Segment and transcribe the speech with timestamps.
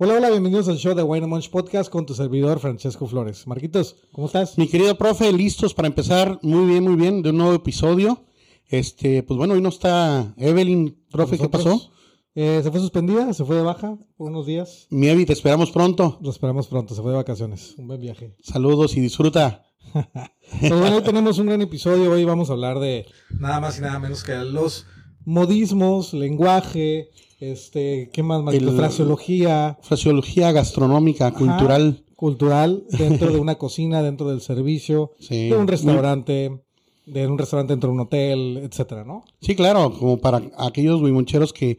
[0.00, 3.48] Hola, hola, bienvenidos al show de Wine Munch Podcast con tu servidor Francesco Flores.
[3.48, 4.56] Marquitos, ¿cómo estás?
[4.56, 8.24] Mi querido profe, listos para empezar muy bien, muy bien, de un nuevo episodio.
[8.68, 11.90] Este, pues bueno, hoy no está Evelyn, profe, ¿qué pasó?
[12.36, 14.86] Eh, se fue suspendida, se fue de baja por unos días.
[14.90, 16.20] Mi Evi, te esperamos pronto.
[16.22, 17.74] Lo esperamos pronto, se fue de vacaciones.
[17.76, 18.36] Un buen viaje.
[18.40, 19.64] Saludos y disfruta.
[19.92, 22.12] pues bueno, hoy tenemos un gran episodio.
[22.12, 23.04] Hoy vamos a hablar de
[23.40, 24.86] nada más y nada menos que los
[25.24, 28.42] modismos, lenguaje, este, ¿qué más?
[28.54, 29.78] El- fraseología.
[29.82, 32.04] Fraseología gastronómica, cultural.
[32.16, 35.48] Cultural, dentro de una cocina, dentro del servicio, Sí.
[35.48, 36.60] de un restaurante,
[37.06, 39.24] de un restaurante dentro de un hotel, etcétera, ¿no?
[39.40, 41.78] Sí, claro, como para aquellos huimoncheros que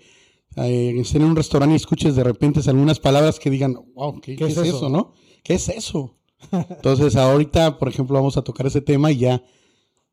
[0.55, 4.35] eh, estén en un restaurante y escuches de repente algunas palabras que digan, wow, ¿qué,
[4.37, 4.89] qué es, eso?
[4.89, 5.11] no?
[5.43, 6.15] ¿Qué es eso?
[6.51, 9.43] Entonces, ahorita, por ejemplo, vamos a tocar ese tema y ya,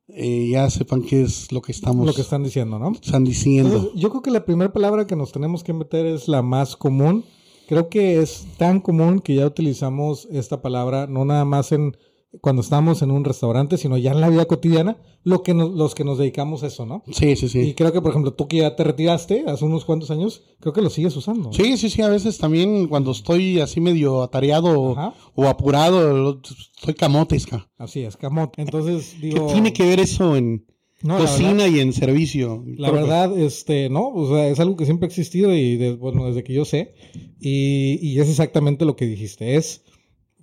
[0.08, 2.92] eh, ya sepan qué es lo que estamos Lo que están diciendo, ¿no?
[2.92, 3.76] están diciendo.
[3.76, 6.76] Entonces, yo creo que la primera palabra que nos tenemos que meter es la más
[6.76, 7.24] común.
[7.66, 11.96] Creo que es tan común que ya utilizamos esta palabra no nada más en
[12.40, 15.94] cuando estamos en un restaurante, sino ya en la vida cotidiana, lo que nos- los
[15.94, 17.02] que nos dedicamos a eso, ¿no?
[17.10, 17.74] Sí, sí, Y sí.
[17.74, 20.82] creo que, por ejemplo, tú que ya te retiraste hace unos cuantos años, creo que
[20.82, 21.52] lo sigues usando.
[21.52, 25.14] Sí, sí, sí, a veces también cuando estoy así medio atareado o, Ajá.
[25.34, 26.40] o apurado, lo-
[26.76, 27.68] estoy camotes, ca.
[27.78, 28.62] Así es, camote.
[28.62, 29.46] Entonces, ¿Qué digo...
[29.52, 30.64] tiene que ver eso en
[31.02, 32.64] no, cocina verdad- y en servicio?
[32.78, 36.26] La verdad, este, no, o sea, es algo que siempre ha existido y de- bueno,
[36.26, 36.94] desde que yo sé.
[37.40, 39.56] Y, y es exactamente lo que dijiste.
[39.56, 39.82] Es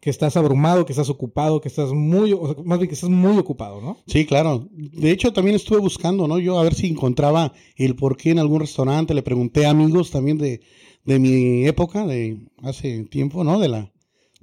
[0.04, 3.09] que estás abrumado, que estás ocupado, que estás muy, o sea, más bien que estás
[3.09, 3.98] muy ocupado, ¿no?
[4.06, 4.68] Sí, claro.
[4.73, 6.40] De hecho, también estuve buscando, ¿no?
[6.40, 9.14] Yo a ver si encontraba el por qué en algún restaurante.
[9.14, 10.59] Le pregunté a amigos también de,
[11.06, 13.59] de mi época, de hace tiempo, ¿no?
[13.59, 13.94] De la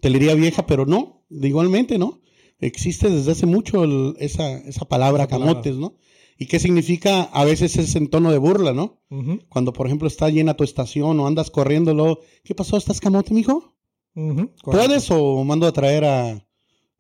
[0.01, 2.21] telería vieja, pero no, de igualmente, ¿no?
[2.59, 5.53] Existe desde hace mucho el- esa, esa palabra, Esa palabra.
[5.53, 5.95] camotes, ¿no?
[6.39, 7.25] ¿Y qué significa?
[7.25, 9.03] A veces es en tono de burla, ¿no?
[9.51, 12.21] Cuando, por ejemplo, está llena tu estación o andas corriéndolo.
[12.45, 12.79] ¿Qué pasó?
[12.79, 13.75] ¿Estás camote, mijo?
[14.15, 14.53] Correcto.
[14.65, 16.47] ¿Puedes o mando a traer a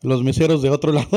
[0.02, 1.08] los meseros de otro lado?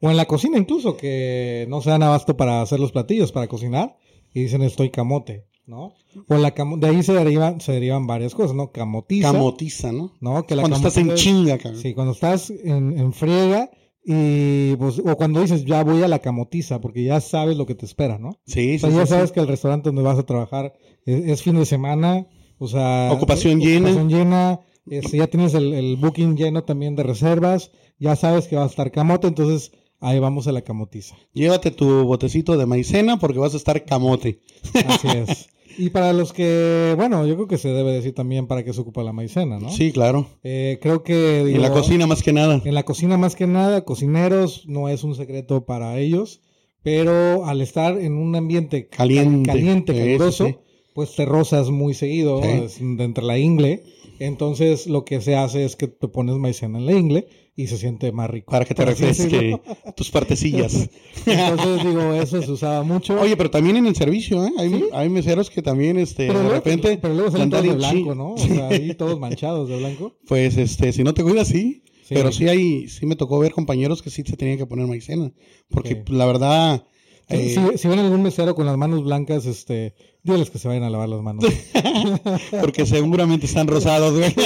[0.00, 3.48] O en la cocina incluso, que no se dan abasto para hacer los platillos, para
[3.48, 3.96] cocinar,
[4.34, 5.92] y dicen estoy camote, ¿no?
[6.28, 8.72] O la camo- de ahí se derivan, se derivan varias cosas, ¿no?
[8.72, 9.30] Camotiza.
[9.32, 10.12] Camotiza, ¿no?
[10.20, 10.44] ¿no?
[10.46, 11.80] Que la Cuando estás en es- chinga, cabrón.
[11.80, 13.70] Sí, cuando estás en, en friega
[14.04, 17.74] y pues, o cuando dices ya voy a la camotiza porque ya sabes lo que
[17.76, 18.30] te espera, ¿no?
[18.46, 19.34] Sí, O sea, sí, ya sí, sabes sí.
[19.34, 20.72] que el restaurante donde vas a trabajar
[21.06, 22.26] es, es fin de semana,
[22.58, 23.90] o sea, Ocupación llena.
[23.90, 24.60] ocupación llena,
[24.90, 28.66] este, ya tienes el, el booking lleno también de reservas, ya sabes que va a
[28.66, 31.16] estar camote, entonces ahí vamos a la camotiza.
[31.32, 34.40] Llévate tu botecito de maicena porque vas a estar camote.
[34.86, 35.48] Así es.
[35.78, 38.80] Y para los que, bueno, yo creo que se debe decir también para qué se
[38.82, 39.70] ocupa la maicena, ¿no?
[39.70, 40.26] Sí, claro.
[40.42, 41.40] Eh, creo que...
[41.40, 42.60] en la cocina más que nada.
[42.62, 46.42] En la cocina más que nada, cocineros, no es un secreto para ellos,
[46.82, 49.48] pero al estar en un ambiente ca- Caliente.
[49.50, 50.56] caliente caluroso, sí.
[50.94, 52.84] Pues te rozas muy seguido Sí.
[52.96, 53.82] de entre la ingle.
[54.18, 57.26] Entonces lo que se hace es que te pones maicena en la ingle
[57.56, 58.52] y se siente más rico.
[58.52, 59.60] Para que te refresque
[59.96, 60.88] tus partecillas.
[61.26, 63.20] Entonces digo, eso se usaba mucho.
[63.20, 64.52] Oye, pero también en el servicio, ¿eh?
[64.58, 64.84] Hay, ¿Sí?
[64.92, 66.98] hay meseros que también, este, pero de luego, repente...
[67.00, 68.34] pero luego salen todos de blanco, ¿no?
[68.34, 70.14] O sea, ahí todos manchados de blanco.
[70.28, 71.82] Pues, este, si no te cuidas, sí.
[72.04, 72.14] Sí.
[72.14, 75.32] Pero sí hay, sí me tocó ver compañeros que sí se tenían que poner maicena.
[75.68, 76.84] Porque pues, la verdad...
[77.28, 80.82] eh, si, si ven algún mesero con las manos blancas, este, díganles que se vayan
[80.84, 81.44] a lavar las manos.
[82.60, 84.34] porque seguramente están rosados, güey.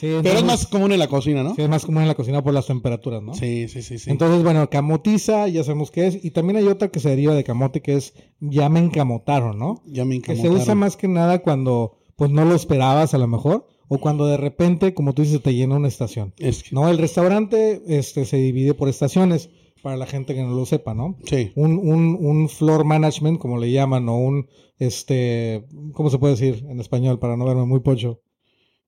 [0.00, 1.54] Sí, Pero es más común en la cocina, ¿no?
[1.54, 3.34] Sí, es más común en la cocina por las temperaturas, ¿no?
[3.34, 4.08] Sí, sí, sí, sí.
[4.10, 6.24] Entonces, bueno, camotiza, ya sabemos qué es.
[6.24, 9.82] Y también hay otra que se deriva de camote, que es ya me encamotaron, ¿no?
[9.84, 10.62] ya me Que se encamotaron.
[10.62, 13.66] usa más que nada cuando pues no lo esperabas a lo mejor.
[13.88, 16.32] O cuando de repente, como tú dices, te llena una estación.
[16.38, 19.50] Es que- No, el restaurante este, se divide por estaciones,
[19.82, 21.16] para la gente que no lo sepa, ¿no?
[21.24, 21.52] Sí.
[21.56, 24.46] Un, un, un floor management, como le llaman, o un,
[24.78, 28.20] este, ¿cómo se puede decir en español para no verme muy pocho?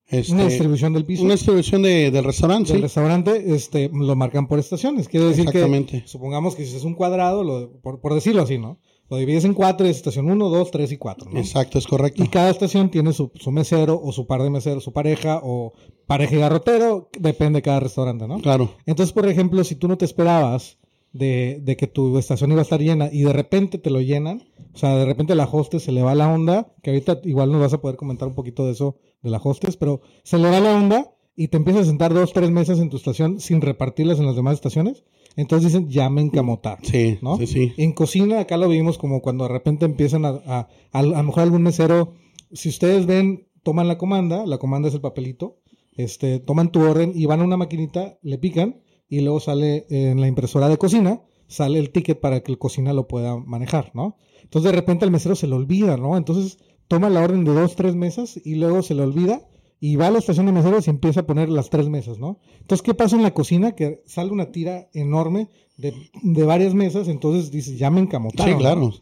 [0.07, 1.23] Este, Una distribución del piso.
[1.25, 2.83] una distribución de, del restaurante, del sí.
[2.83, 5.09] restaurante este, lo marcan por estaciones.
[5.09, 8.79] Quiere decir que, supongamos que si es un cuadrado, lo- por, por decirlo así, ¿no?
[9.09, 11.39] Lo divides en cuatro, es estación 1, 2, 3 y 4, ¿no?
[11.39, 12.23] Exacto, es correcto.
[12.25, 15.73] Y cada estación tiene su, su mesero o su par de meseros, su pareja o
[16.07, 18.39] pareja y garrotero, depende de cada restaurante, ¿no?
[18.41, 18.75] Claro.
[18.87, 20.79] Entonces, por ejemplo, si tú no te esperabas
[21.13, 24.45] de, de que tu estación iba a estar llena y de repente te lo llenan,
[24.75, 27.61] o sea, de repente la hostess se le va la onda, que ahorita igual nos
[27.61, 30.61] vas a poder comentar un poquito de eso de la hostess, pero se le va
[30.61, 34.19] la onda y te empiezas a sentar dos, tres meses en tu estación sin repartirlas
[34.19, 35.05] en las demás estaciones,
[35.37, 36.85] entonces dicen, ya me encamotaron.
[36.85, 37.37] Sí, ¿no?
[37.37, 37.73] sí, sí.
[37.77, 41.23] En cocina, acá lo vimos como cuando de repente empiezan a, a, a, a lo
[41.23, 42.15] mejor algún mesero,
[42.53, 45.59] si ustedes ven, toman la comanda, la comanda es el papelito,
[45.95, 48.81] este, toman tu orden y van a una maquinita, le pican
[49.13, 52.95] y luego sale en la impresora de cocina, sale el ticket para que el cocina
[52.95, 54.17] lo pueda manejar, ¿no?
[54.43, 56.17] Entonces de repente al mesero se le olvida, ¿no?
[56.17, 56.57] Entonces
[56.89, 59.47] toma la orden de dos, tres mesas y luego se le olvida
[59.81, 62.39] y va a la estación de meseros y empieza a poner las tres mesas, ¿no?
[62.59, 63.73] Entonces, ¿qué pasa en la cocina?
[63.73, 65.93] Que sale una tira enorme de,
[66.23, 68.55] de varias mesas, entonces dices, ya me encamotaron.
[68.55, 68.81] Sí, claro.
[68.81, 68.93] ¿no?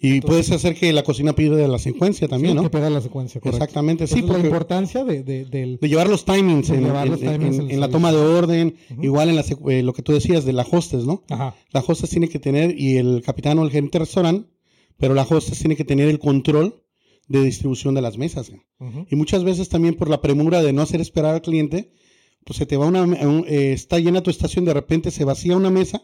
[0.00, 2.70] Y Entonces- puedes hacer que la cocina pida la secuencia también, Sí, ¿no?
[2.70, 3.56] Que la secuencia, correcto.
[3.64, 7.56] Exactamente, sí, Entonces, la importancia de, de- llevar los timings, en, llevar en- los timings
[7.56, 10.12] en- en el en la toma de orden, igual en la eh, lo que tú
[10.12, 11.24] decías de la hostess, ¿no?
[11.28, 14.48] Ajá, La hostess tiene que tener, y el capitán o el gerente de restaurante,
[14.98, 16.84] pero la hostess tiene que tener el control
[17.26, 18.52] de distribución de las mesas.
[18.78, 21.90] ujú, Y muchas veces también por la premura de no hacer esperar al cliente,
[22.44, 25.56] pues se te va una, un- eh, está llena tu estación, de repente se vacía
[25.56, 26.02] una mesa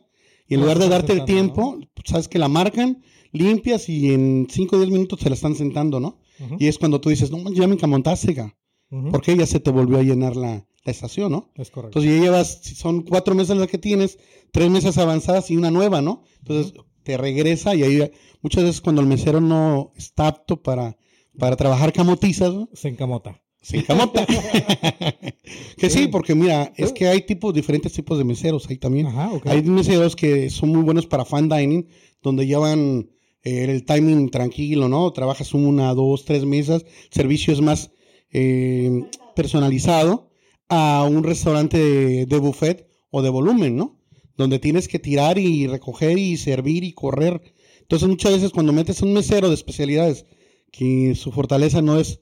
[0.49, 3.03] y en No lugar de darte el tiempo, pues, sabes que la marcan,
[3.35, 6.19] limpias y en 5 o 10 minutos se la están sentando, ¿no?
[6.59, 8.57] Y es cuando tú dices, no, ya me encamontaste, ca",
[8.91, 9.11] ujú.
[9.11, 11.51] porque ya se te volvió a llenar la, la estación, ¿no?
[11.55, 11.99] Es correcto.
[12.01, 14.19] Entonces ya llevas, son cuatro mesas las que tienes,
[14.53, 16.23] tres mesas avanzadas y una nueva, ¿no?
[16.39, 16.73] Entonces
[17.03, 18.11] te regresa y ahí
[18.41, 20.97] muchas veces cuando el mesero no está apto para,
[21.39, 22.69] para trabajar camotizas, ¿no?
[22.73, 23.43] Se encamota.
[23.63, 24.27] se encamota.
[25.77, 26.09] que sí, Sí.
[26.09, 29.07] porque mira, es que hay tipos, diferentes tipos de meseros ahí también.
[29.07, 29.47] Ajá, ok.
[29.47, 31.87] Hay meseros que son muy buenos para fan dining,
[32.23, 33.09] donde llevan
[33.45, 35.13] eh, el timing tranquilo, ¿no?
[35.13, 37.91] Trabajas una, dos, tres mesas, servicio es más
[38.31, 39.03] eh,
[39.37, 40.31] personalizado
[40.69, 44.01] a un restaurante de, de buffet o de volumen, ¿no?
[44.37, 47.41] Donde tienes que tirar y recoger y servir y correr.
[47.83, 50.27] Entonces muchas veces cuando metes un mesero de especialidades
[50.73, 52.21] que su fortaleza no es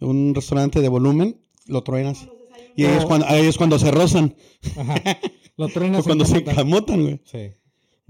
[0.00, 2.28] un restaurante de volumen, lo truenas.
[2.76, 4.36] Y ahí, es cuando, ahí es cuando se rozan,
[4.76, 4.94] Ajá.
[5.56, 6.52] Lo truenas o cuando se encamota.
[6.52, 7.20] encamotan, güey.
[7.24, 7.52] Sí.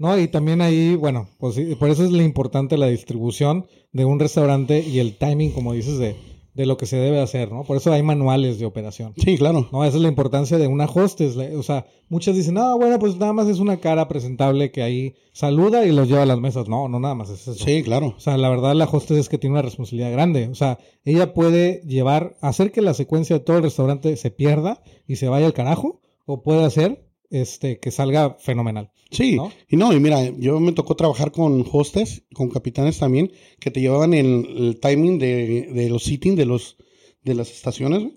[0.01, 4.19] No, y también ahí, bueno, pues por eso es lo importante la distribución de un
[4.19, 6.15] restaurante y el timing, como dices, de,
[6.55, 7.65] de lo que se debe hacer, ¿no?
[7.65, 9.13] Por eso hay manuales de operación.
[9.15, 9.69] Sí, claro.
[9.71, 11.37] No, esa es la importancia de una hostess.
[11.37, 15.13] O sea, muchas dicen, no, bueno, pues nada más es una cara presentable que ahí
[15.33, 16.67] saluda y los lleva a las mesas.
[16.67, 17.63] No, no nada más es eso.
[17.63, 18.15] Sí, claro.
[18.17, 20.47] O sea, la verdad la hostess es que tiene una responsabilidad grande.
[20.47, 24.81] O sea, ella puede llevar, hacer que la secuencia de todo el restaurante se pierda
[25.05, 28.91] y se vaya al carajo, o puede hacer este que salga fenomenal.
[29.09, 29.51] Sí, ¿no?
[29.67, 33.81] y no, y mira, yo me tocó trabajar con hostes, con capitanes también, que te
[33.81, 36.77] llevaban el, el timing de, de los sitting de los
[37.23, 38.07] de las estaciones,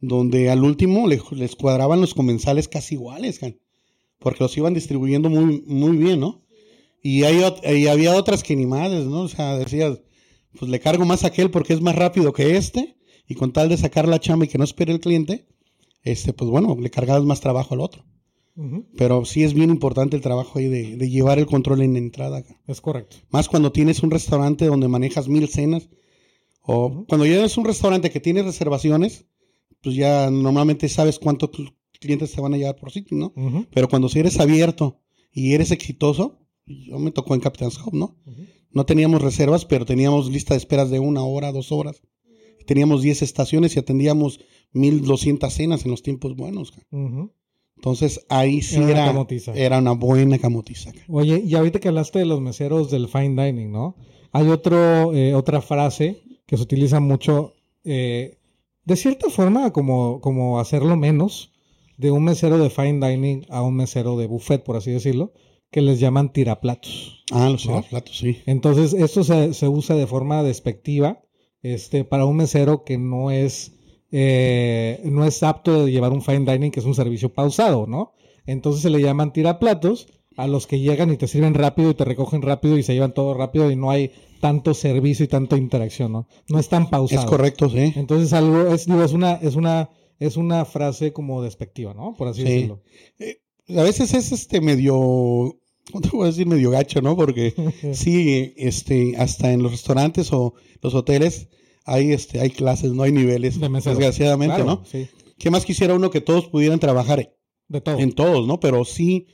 [0.00, 3.58] donde al último le- les cuadraban los comensales casi iguales, can,
[4.18, 6.42] porque los iban distribuyendo muy, muy bien, ¿no?
[7.02, 7.40] Y, hay,
[7.76, 9.22] y había otras que ni madres, ¿no?
[9.22, 10.00] O sea, decías,
[10.58, 12.96] pues le cargo más a aquel porque es más rápido que este,
[13.26, 15.46] y con tal de sacar la chamba y que no espere el cliente,
[16.02, 18.04] este, pues bueno, le cargabas más trabajo al otro.
[18.96, 22.38] Pero sí es bien importante el trabajo ahí de, de llevar el control en entrada.
[22.38, 22.60] acá.
[22.66, 23.16] Es correcto.
[23.30, 25.88] Más cuando tienes un restaurante donde manejas mil cenas.
[26.64, 29.26] O cuando ya es un restaurante que tiene reservaciones,
[29.82, 33.32] pues ya normalmente sabes cuántos cl- clientes te van a llevar por sitio, ¿no?
[33.72, 35.00] Pero cuando si eres abierto
[35.32, 38.16] y eres exitoso, yo me tocó en Captain's Hub, ¿no?
[38.70, 42.00] No teníamos reservas, pero teníamos lista de esperas de una hora, dos horas.
[42.66, 44.38] Teníamos 10 estaciones y atendíamos
[44.72, 46.72] 1200 cenas en los tiempos buenos.
[47.82, 49.26] Entonces ahí sí Era una
[49.56, 50.92] era, una buena camotiza.
[50.92, 51.00] ca.
[51.08, 53.96] Oye, y ahorita que hablaste de los meseros del fine dining, ¿no?
[54.30, 58.38] Hay otro, eh, otra frase que se utiliza mucho, eh,
[58.84, 61.50] de cierta forma, como, como hacerlo menos
[61.96, 65.32] de un mesero de fine dining a un mesero de buffet, por así decirlo,
[65.72, 67.24] que les llaman tiraplatos.
[67.32, 67.82] Ah, los ¿No?
[67.82, 68.38] platos, sí.
[68.46, 71.20] Entonces, esto se, se usa de forma despectiva
[71.62, 73.72] este, para un mesero que no es,
[74.12, 78.12] eh, no es apto de llevar un fine dining, que es un servicio pausado, ¿no?
[78.46, 80.06] Entonces se le llaman tiraplatos
[80.36, 83.14] a los que llegan y te sirven rápido y te recogen rápido y se llevan
[83.14, 86.26] todo rápido y no hay tanto servicio y tanta interacción, ¿no?
[86.48, 87.22] No es tan pausado.
[87.22, 87.92] Es correcto, sí.
[87.96, 92.14] Entonces algo es, digo, es una, es una, es una frase como despectiva, ¿no?
[92.16, 92.48] Por así Sí.
[92.48, 92.82] decirlo.
[93.76, 94.94] A veces es este medio,
[95.90, 96.46] ¿cómo te voy a decir?
[96.46, 97.14] Medio gacho, ¿no?
[97.16, 97.54] Porque
[97.94, 101.48] sí, este, hasta en los restaurantes o los hoteles
[101.84, 104.84] hay, este, hay clases, no hay niveles, De desgraciadamente, Claro, ¿no?
[104.84, 105.08] Sí,
[105.38, 107.34] ¿Qué más quisiera uno que todos pudieran trabajar
[107.68, 107.98] de todo.
[107.98, 108.60] en todos, ¿no?
[108.60, 109.26] Pero sí,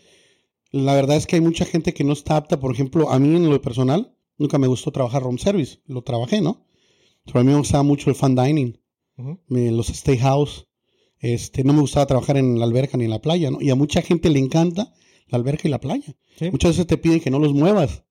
[0.71, 2.59] la verdad es que hay mucha gente que no está apta.
[2.61, 5.81] Por ejemplo, a mí en lo personal, nunca me gustó trabajar room service.
[5.87, 6.67] Lo trabajé, ¿no?
[7.27, 8.79] Pero a mí me gustaba mucho el fan dining,
[9.49, 10.67] me- los stay house.
[11.21, 13.61] Este, no me gustaba trabajar en la alberca ni en la playa, ¿no?
[13.61, 14.95] Y a mucha gente le encanta
[15.27, 16.17] la alberca y la playa.
[16.39, 16.51] Sí.
[16.51, 18.05] Muchas veces te piden que no los muevas.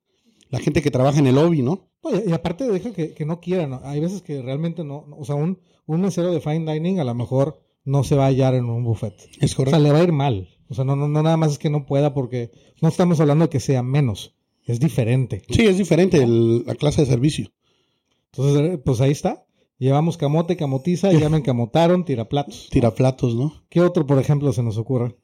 [0.50, 1.90] La gente que trabaja en el lobby, ¿no?
[2.08, 3.82] Oye, y aparte deja que, que no quieran, ¿no?
[3.84, 7.14] hay veces que realmente no, o sea, un, un mesero de fine dining a lo
[7.16, 9.14] mejor no se va a hallar en un buffet.
[9.40, 9.78] Es O correcto.
[9.78, 10.50] sea, le va a ir mal.
[10.70, 13.46] O sea, no, no, no nada más es que no pueda porque no estamos hablando
[13.46, 14.36] de que sea menos,
[14.66, 15.42] es diferente.
[15.50, 17.52] Sí, es diferente el- la clase de servicio.
[18.34, 19.46] Entonces, eh, pues ahí está.
[19.80, 22.68] Llevamos camote, camotiza, ya me encamotaron, tiraplatos.
[22.72, 23.64] Tiraplatos, ¿no?
[23.70, 25.16] ¿Qué otro, por ejemplo, se nos ocurre?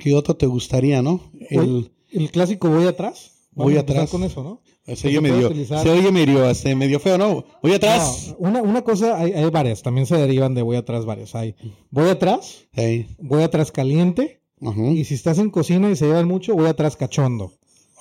[0.00, 1.32] ¿Qué otro te gustaría, no?
[1.48, 3.39] El, El clásico voy atrás.
[3.64, 4.10] Voy a atrás.
[4.10, 4.60] con eso, ¿no?
[4.96, 7.44] Se oye medio, utilizar- se oye medio, este, medio feo, ¿no?
[7.62, 8.34] Voy atrás.
[8.40, 11.34] No, una, una cosa, hay, hay varias, también se derivan de voy atrás varias.
[11.34, 11.54] Hay
[11.90, 14.92] voy atrás, Ey, voy atrás caliente, ujú.
[14.92, 17.52] y si estás en cocina y se llevan mucho, voy atrás cachondo.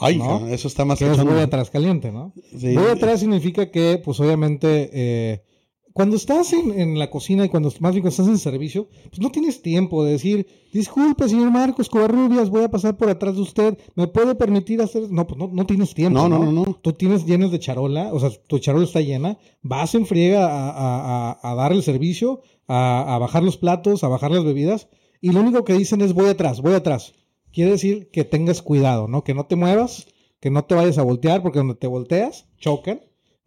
[0.02, 0.48] Ay, ¿no?
[0.48, 1.34] eso está más Que es cachondo.
[1.34, 2.34] voy atrás caliente, ¿no?
[2.58, 2.74] Sí.
[2.74, 5.44] Voy atrás significa que, pues obviamente, eh,
[5.94, 9.20] cuando estás en, en la cocina y cuando más bien cuando estás en servicio, pues
[9.20, 13.42] no tienes tiempo de decir, disculpe, señor Marcos Covarrubias, voy a pasar por atrás de
[13.42, 15.10] usted, ¿me puede permitir hacer?
[15.12, 16.20] No, pues no, no tienes tiempo.
[16.20, 16.74] No, No, no, no, no.
[16.82, 20.70] Tú tienes llenos de charola, o sea, tu charola está llena, vas en friega a,
[20.70, 24.88] a- a- a dar el servicio, a, a bajar los platos, a bajar las bebidas,
[25.22, 27.14] y lo único que dicen es voy atrás, voy atrás.
[27.52, 29.24] Quiere decir que tengas cuidado, ¿no?
[29.24, 30.06] Que no te muevas,
[30.40, 33.02] que no te vayas a voltear, porque donde te volteas, chocan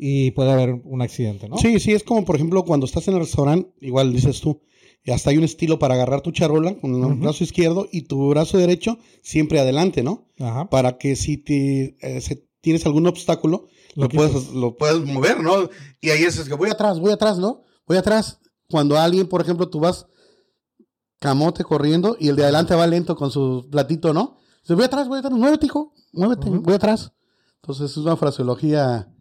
[0.04, 1.56] y puede haber un accidente, ¿no?
[1.59, 4.61] Sí, sí, es como por ejemplo cuando estás en el restaurante, igual dices tú,
[5.04, 8.28] y hasta hay un estilo para agarrar tu charola con el brazo izquierdo y tu
[8.28, 10.26] brazo derecho siempre adelante, ¿no?
[10.40, 10.68] Ajá.
[10.71, 15.40] Para que si te, eh, se- tienes algún obstáculo, Lo lo, puedes, lo puedes mover,
[15.40, 15.68] ¿no?
[16.00, 17.62] Y ahí es, es que voy atrás, voy atrás, ¿no?
[17.87, 18.40] Voy atrás.
[18.71, 20.06] Cuando alguien, por ejemplo, tú vas
[21.21, 24.38] camote corriendo y el de adelante va lento con su platito, ¿no?
[24.62, 27.12] Dice, voy atrás, voy atrás, muévete, hijo, muévete, voy atrás.
[27.62, 29.12] Entonces es una fraseología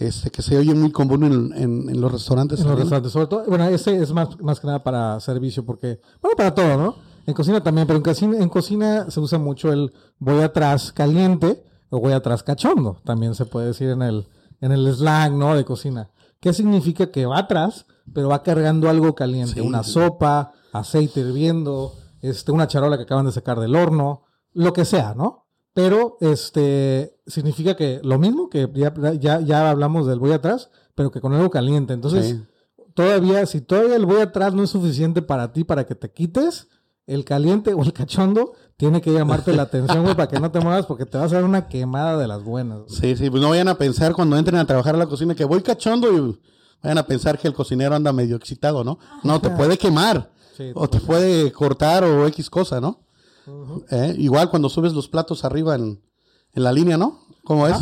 [0.00, 2.60] este, que se oye muy común en, en- en los restaurantes.
[2.60, 6.00] En los restaurantes, sobre todo, bueno, ese es más, más que nada para servicio, porque,
[6.20, 6.96] bueno, para todo, ¿no?
[7.26, 11.62] En cocina también, pero en cocina, en cocina se usa mucho el voy atrás caliente
[11.90, 14.26] o voy atrás cachondo, también se puede decir en el,
[14.60, 15.54] en el slang, ¿no?
[15.54, 16.10] De cocina.
[16.40, 17.10] ¿Qué significa?
[17.10, 19.92] Que va atrás, pero va cargando algo caliente, Sí, una sí.
[19.92, 21.92] sopa, aceite hirviendo,
[22.22, 24.22] este, una charola que acaban de sacar del horno,
[24.54, 25.46] lo que sea, ¿no?
[25.80, 31.10] Pero este significa que lo mismo que ya, ya, ya hablamos del voy atrás, pero
[31.10, 31.92] que con algo caliente.
[31.94, 32.42] Entonces, Sí.
[32.94, 36.68] todavía, si todavía el voy atrás no es suficiente para ti, para que te quites,
[37.06, 40.60] el caliente o el cachondo tiene que llamarte la atención, güey, para que no te
[40.60, 42.80] muevas, porque te vas a dar una quemada de las buenas.
[42.88, 45.44] Sí, sí, pues no vayan a pensar cuando entren a trabajar a la cocina que
[45.44, 46.38] voy cachondo y
[46.82, 48.98] vayan a pensar que el cocinero anda medio excitado, ¿no?
[49.22, 53.00] No, te puede quemar Sí, o te puede cortar o X cosa, ¿no?
[53.90, 56.00] Eh, Igual cuando subes los platos arriba en,
[56.54, 57.20] en la línea, ¿no?
[57.44, 57.76] ¿Cómo es?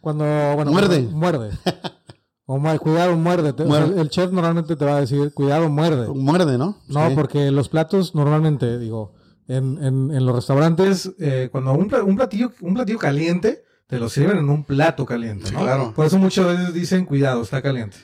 [0.00, 0.24] Cuando,
[0.56, 1.02] bueno, Muerde.
[1.02, 1.50] muerde.
[2.46, 3.54] O cuidado, muerde.
[3.64, 6.08] O sea, el chef normalmente te va a decir, cuidado, muerde.
[6.08, 6.76] Muerde, ¿no?
[6.88, 7.14] No, Sí.
[7.14, 9.14] porque los platos normalmente, digo,
[9.48, 14.10] en, en, en los restaurantes, eh, cuando un, un platillo, un platillo caliente, te lo
[14.10, 15.60] sirven en un plato caliente, Sí, ¿no?
[15.62, 15.92] claro.
[15.96, 17.96] Por eso muchas veces dicen, cuidado, está caliente.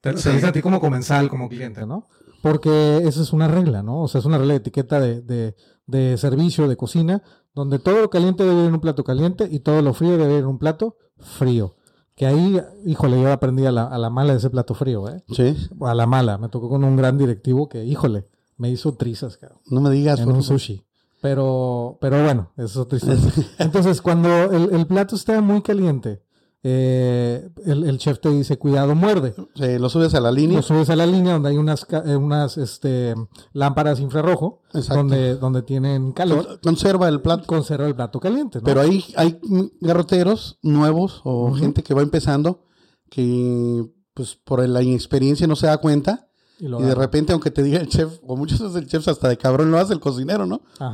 [0.00, 0.24] Te, Sí.
[0.24, 2.08] te dice a ti como comensal, como cliente, ¿no?
[2.42, 4.02] Porque esa es una regla, ¿no?
[4.02, 5.54] O sea, es una regla de etiqueta de, de,
[5.86, 7.22] de servicio, de cocina,
[7.54, 10.34] donde todo lo caliente debe ir en un plato caliente y todo lo frío debe
[10.34, 11.76] ir en un plato frío.
[12.16, 15.24] Que ahí, híjole, yo aprendí a la, a la mala de ese plato frío, ¿eh?
[15.32, 16.38] Sí, A la mala.
[16.38, 20.20] Me tocó con un gran directivo que, híjole, me hizo trizas, cabrón, no me digas.
[20.20, 20.84] en un sushi.
[21.20, 23.32] Pero, pero bueno, eso es otra historia.
[23.58, 26.22] Entonces, cuando el, el plato está muy caliente,
[26.66, 29.34] eh, el, el chef te dice, cuidado, muerde.
[29.54, 30.56] Sí, lo subes a la línea.
[30.56, 33.14] Lo subes a la línea donde hay unas, eh, unas este,
[33.52, 34.94] lámparas infrarrojo, Exacto.
[34.96, 37.46] donde, donde tienen calor, Con- Conserva el plato.
[37.46, 38.58] conserva el plato caliente.
[38.60, 38.64] ¿no?
[38.64, 39.38] Pero hay, hay
[39.80, 42.64] garroteros nuevos o gente que va empezando
[43.10, 46.28] que pues por la inexperiencia no se da cuenta
[46.58, 49.28] y y de repente aunque te diga el chef o muchas veces el chef hasta
[49.28, 50.62] de cabrón lo hace el cocinero, ¿no?
[50.78, 50.92] Ajá.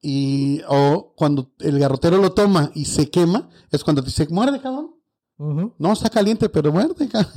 [0.00, 4.60] Y o cuando el garrotero lo toma y se quema es cuando te dice, "Muerde,
[4.60, 4.90] cabrón."
[5.78, 7.08] No está caliente, pero muerde.
[7.12, 7.32] cabrón".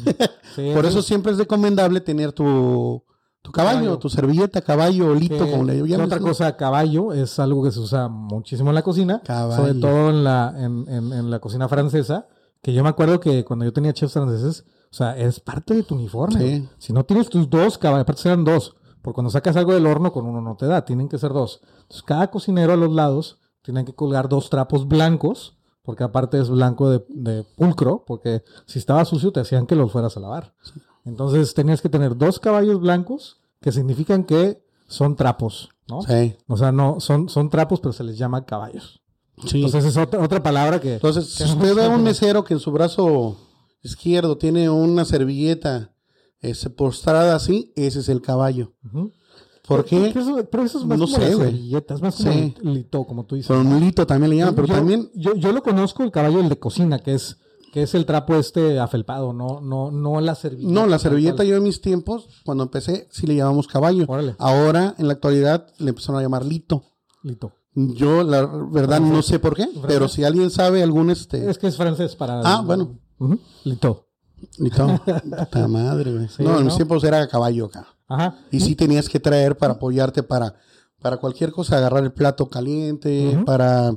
[0.56, 0.90] Sí, Por sí.
[0.90, 3.04] eso siempre es recomendable tener tu
[3.44, 3.98] tu caballo, Caballo.
[3.98, 6.06] tu servilleta, caballo, lito, Que- como le que llamas.
[6.06, 9.56] otra cosa, caballo es algo que se usa muchísimo en la cocina, Caballo.
[9.56, 12.28] sobre todo en la, en, en- en la cocina francesa,
[12.62, 15.82] que yo me acuerdo que cuando yo tenía chefs franceses, o sea, es parte de
[15.82, 16.40] tu uniforme.
[16.40, 16.70] Sí.
[16.78, 20.12] Si no tienes tus dos caballos, aparte serán dos, porque cuando sacas algo del horno
[20.12, 21.62] con uno no te da, tienen que ser dos.
[21.82, 26.50] Entonces, cada cocinero a los lados tienen que colgar dos trapos blancos, porque aparte es
[26.50, 30.54] blanco de, de pulcro, porque si estaba sucio te hacían que los fueras a lavar.
[31.06, 36.02] Entonces tenías que tener dos caballos blancos que significan que son trapos, ¿no?
[36.02, 36.36] Sí.
[36.48, 39.02] O sea, no, son, son trapos, pero se les llama caballos.
[39.46, 39.64] Sí.
[39.64, 40.96] Entonces es otra, otra palabra que...
[40.96, 43.38] Entonces, que si usted ve a un mesero que en su brazo
[43.82, 45.94] izquierdo tiene una servilleta
[46.42, 48.74] este, postrada así, ese es el caballo.
[48.86, 49.12] Ujú.
[49.68, 50.10] ¿Por qué?
[50.14, 51.52] Pero eso, pero eso es más No como sé, la güey.
[51.52, 52.56] servilleta, es más como Sí.
[52.64, 53.48] lito, como tú dices.
[53.56, 56.40] Con un lito también le llaman, pero yo, también Yo, yo lo conozco, el caballo
[56.40, 57.38] el de cocina, que es,
[57.72, 60.74] que es el trapo este afelpado, no, no, no la servilleta.
[60.74, 64.06] No, la servilleta yo en mis tiempos, cuando empecé, sí le llamamos caballo.
[64.10, 64.36] Órale.
[64.40, 66.84] Ahora, en la actualidad, le empezaron a llamar lito.
[67.24, 67.54] Lito.
[67.74, 71.50] Yo, la verdad, no sé por qué, pero si alguien sabe algún este...
[71.50, 72.42] Es que es francés para...
[72.44, 72.98] Ah, bueno.
[73.64, 74.08] Lito.
[74.58, 75.00] Lito.
[75.06, 76.28] Puta madre, güey.
[76.28, 77.88] Sí, no, en mis tiempos era caballo acá.
[78.08, 78.36] Ajá.
[78.52, 80.56] Y sí tenías que traer para apoyarte para,
[81.02, 83.94] para cualquier cosa, agarrar el plato caliente, para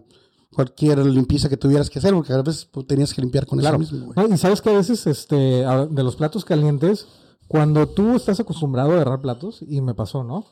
[0.52, 3.76] cualquier limpieza que tuvieras que hacer, porque a veces pues, tenías que limpiar con Claro.
[3.82, 4.28] eso mismo, güey.
[4.28, 7.08] No, y sabes que a veces, este, de los platos calientes,
[7.48, 10.46] cuando tú estás acostumbrado a agarrar platos, y me pasó, ¿no?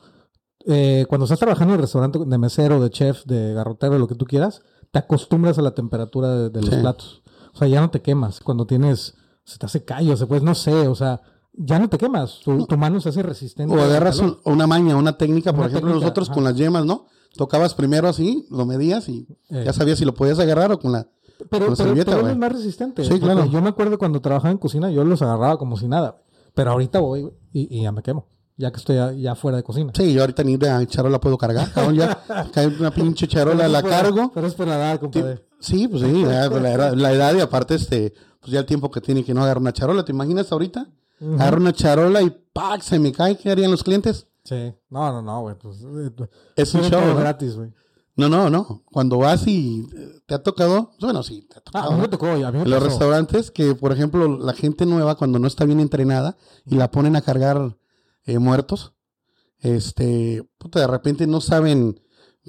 [0.65, 4.15] Eh, cuando estás trabajando en el restaurante de mesero, de chef, de garrotero, lo que
[4.15, 6.81] tú quieras, te acostumbras a la temperatura de, de los Sí.
[6.81, 7.21] platos.
[7.53, 8.39] O sea, ya no te quemas.
[8.41, 11.21] Cuando tienes, se te hace callo, se pues, no sé, o sea,
[11.53, 12.39] ya no te quemas.
[12.43, 13.75] Tu, tu mano se hace resistente.
[13.75, 16.35] O agarras un- una maña, una técnica, por Una ejemplo, técnica, nosotros ajá.
[16.35, 17.05] con las yemas, ¿no?
[17.35, 19.63] Tocabas primero así, lo medías y Eh.
[19.65, 21.07] ya sabías si lo podías agarrar o con la...
[21.49, 23.03] Pero, con pero, pero es más resistente.
[23.03, 23.45] Sí, claro.
[23.45, 26.21] Yo me acuerdo cuando trabajaba en cocina, yo los agarraba como si nada.
[26.53, 28.27] Pero ahorita voy y ya me quemo.
[28.55, 29.91] Ya que estoy ya, fuera de cocina.
[29.95, 32.21] Sí, yo ahorita ni de charola puedo cargar, cabrón, ya
[32.53, 34.31] cae una pinche charola, la cargo.
[34.33, 35.43] Pero es por la edad, compadre.
[35.59, 38.91] Sí, pues sí, ya, la, edad, la edad y aparte, este, pues ya el tiempo
[38.91, 40.87] que tiene que no agarrar una charola, ¿te imaginas ahorita?
[41.19, 41.33] Ujú.
[41.35, 42.81] Agarro una charola y ¡pac!
[42.81, 44.27] se me cae, ¿qué harían los clientes?
[44.43, 44.73] Sí.
[44.89, 45.55] No, no, no, güey.
[45.57, 46.11] Pues, eh,
[46.55, 47.71] Es un show, gratis, güey.
[48.15, 48.83] No, no, no.
[48.91, 51.91] Cuando vas y eh, te ha tocado, bueno, sí, te ha Ah, tocado.
[51.91, 54.85] a mí me tocó, a mí me En los restaurantes que, por ejemplo, la gente
[54.85, 57.75] nueva cuando no está bien entrenada y la ponen a cargar
[58.25, 58.93] eh, muertos,
[59.59, 61.99] este, puta, de repente no saben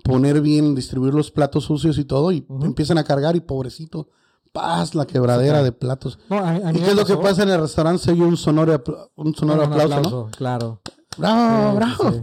[0.02, 4.08] poner bien, distribuir los platos sucios y todo y empiezan a cargar y pobrecito,
[4.52, 6.18] paz, la quebradera Sí, de platos.
[6.28, 8.02] No, a, a mí ¿Y qué es lo que pasa en el restaurante?
[8.02, 8.82] Se oye un sonoro,
[9.16, 10.26] un sonoro Un aplauso, ¿no?
[10.30, 10.80] Claro.
[11.16, 12.12] ¡Bravo, Sí, bravo!
[12.12, 12.22] sí,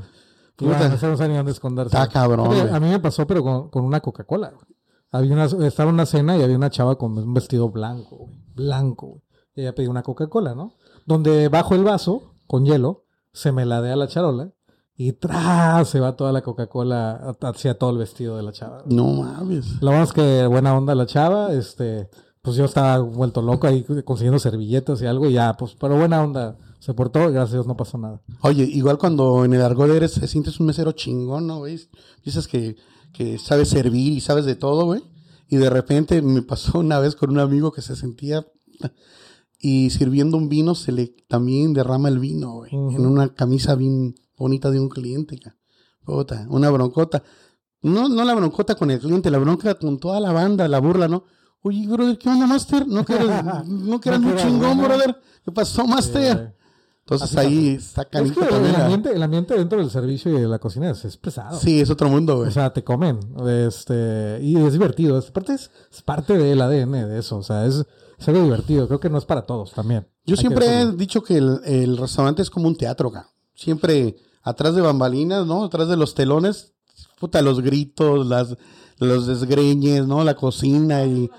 [0.58, 0.77] Puta.
[0.77, 1.96] bueno, no sabían dónde esconderse.
[1.96, 4.53] Está cabrón, Oye, a mí me pasó, pero con, con una Coca-Cola.
[5.12, 8.38] Había una, estaba en una cena y había una chava con un vestido blanco, güey.
[8.53, 9.22] Blanco, güey.
[9.55, 10.75] Y ella pidió una Coca-Cola, ¿no?
[11.05, 14.54] Donde bajo el vaso, con hielo, se me ladea la charola
[14.96, 18.84] y tras se va toda la Coca-Cola hacia todo el vestido de la chava.
[18.86, 19.82] No mames.
[19.82, 22.10] Lo es que buena onda la chava, este,
[22.42, 26.24] pues yo estaba vuelto loco ahí consiguiendo servilletas y algo y ya, pues, pero buena
[26.24, 26.58] onda.
[26.80, 28.22] Se portó, gracias a Dios no pasó nada.
[28.42, 31.80] Oye, igual cuando en el argot eres, te sientes un mesero chingón, ¿no, güey?
[32.26, 32.76] Dices que,
[33.14, 35.04] que sabes servir y sabes de todo, güey.
[35.48, 38.48] Y de repente me pasó una vez con un amigo que se sentía
[39.62, 42.72] y sirviendo un vino se le también derrama el vino, güey.
[42.74, 45.39] En una camisa bien bonita de un cliente.
[46.03, 47.24] Puta, una broncota.
[47.83, 51.07] No, no la broncota con el cliente, la bronca con toda la banda, la burla,
[51.07, 51.25] ¿no?
[51.62, 52.88] Oye, brother, ¿qué onda, Master?
[52.88, 53.29] No que eres,
[53.68, 55.16] no que eres No eras chingón, brother.
[55.46, 56.38] ¿Qué pasó, Master?
[56.38, 56.55] Eh,
[57.01, 60.57] Entonces ahí está es que el ambiente, el ambiente dentro del servicio y de la
[60.57, 61.59] cocina es, es pesado.
[61.59, 62.50] Sí, es otro mundo, güey.
[62.50, 63.20] O sea, te comen.
[63.48, 65.20] Este, y es divertido.
[65.20, 67.38] Es parte, es, es parte del ADN de eso.
[67.38, 67.86] O sea, es,
[68.22, 68.88] es algo divertido.
[68.88, 70.07] Creo que no es para todos también.
[70.25, 73.29] Yo Hay que siempre he dicho que el, el restaurante es como un teatro, acá.
[73.53, 75.66] Siempre atrás de bambalinas, ¿no?
[75.66, 76.74] Atrás de los telones,
[77.20, 78.55] puta, los gritos, las,
[78.98, 80.24] los desgreñes, ¿no?
[80.24, 81.29] La cocina y...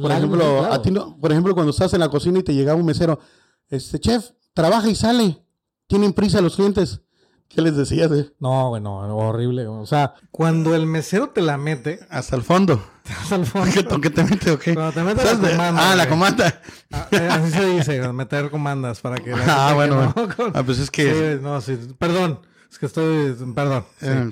[0.00, 0.72] Por ejemplo, claro.
[0.74, 3.20] a ti no- por ejemplo, cuando estás en la cocina y te llegaba un mesero,
[3.68, 5.44] este, chef, trabaja y sale.
[5.86, 7.00] Tienen prisa los clientes.
[7.48, 8.30] ¿Qué les decías, eh?
[8.40, 9.66] No, bueno, horrible.
[9.66, 12.82] O sea, cuando el mesero te la mete, Hasta el fondo.
[13.20, 13.70] hasta el fondo.
[13.72, 14.74] ¿Qué, ¿Qué te mete o qué?
[14.74, 16.62] Cuando te mete ¿Sabes la comanda, Ah, la comanda.
[16.92, 19.32] Ah, eh, así se dice, meter comandas para que...
[19.32, 20.34] Ah, bueno, que bueno.
[20.36, 21.78] con- Ah, pues es que- Sí, no, sí.
[21.98, 22.40] Perdón.
[22.70, 23.34] Es que estoy...
[23.54, 23.84] Perdón.
[23.98, 24.06] sí.
[24.08, 24.30] Eh,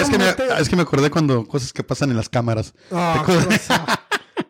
[0.00, 0.28] es, que me,
[0.60, 2.72] es que me acordé cuando cosas que pasan en las cámaras.
[2.88, 4.00] Cosa.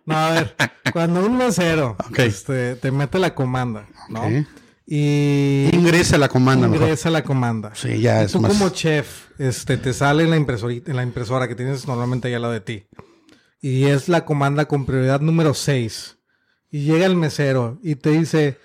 [0.07, 0.55] No, a ver,
[0.93, 4.21] cuando un mesero este, te mete la comanda, ¿no?
[4.21, 4.47] Ok.
[4.87, 6.87] Y Ingresa la comanda, mejor.
[6.89, 7.73] ingresa la comanda.
[7.75, 8.53] Sí, ya Y es tú más.
[8.53, 12.35] como chef, este, te sale en la, impresorita, en la impresora que tienes normalmente ahí
[12.35, 12.87] al lado de ti.
[13.63, 16.19] Y es la comanda con prioridad número 6.
[16.71, 18.59] Y llega el mesero y te dice,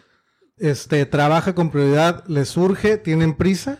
[0.57, 3.77] este, trabaja con prioridad, le surge, tienen prisa.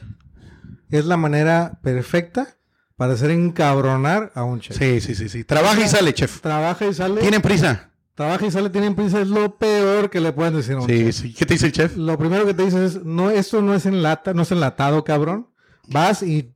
[0.92, 2.56] Es la manera perfecta
[2.96, 4.78] para hacer encabronar a un chef.
[4.78, 5.44] Sí, sí, sí, sí.
[5.44, 6.40] Trabaja y sale, chef.
[6.40, 7.20] Trabaja y sale.
[7.22, 7.89] Tienen prisa.
[8.20, 11.06] Trabaja y sale, tienen prisa, es lo peor que le pueden decir a un Sí,
[11.06, 11.16] chef.
[11.16, 11.34] sí.
[11.34, 11.96] ¿Qué te dice el chef?
[11.96, 15.06] Lo primero que te dices es, no, esto no es en lata, no es enlatado,
[15.06, 15.48] cabrón.
[15.88, 16.52] Vas y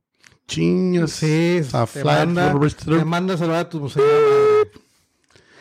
[0.46, 1.10] Chiños.
[1.12, 1.62] sí,
[1.94, 4.02] te manda, te manda a salvar a tu madre.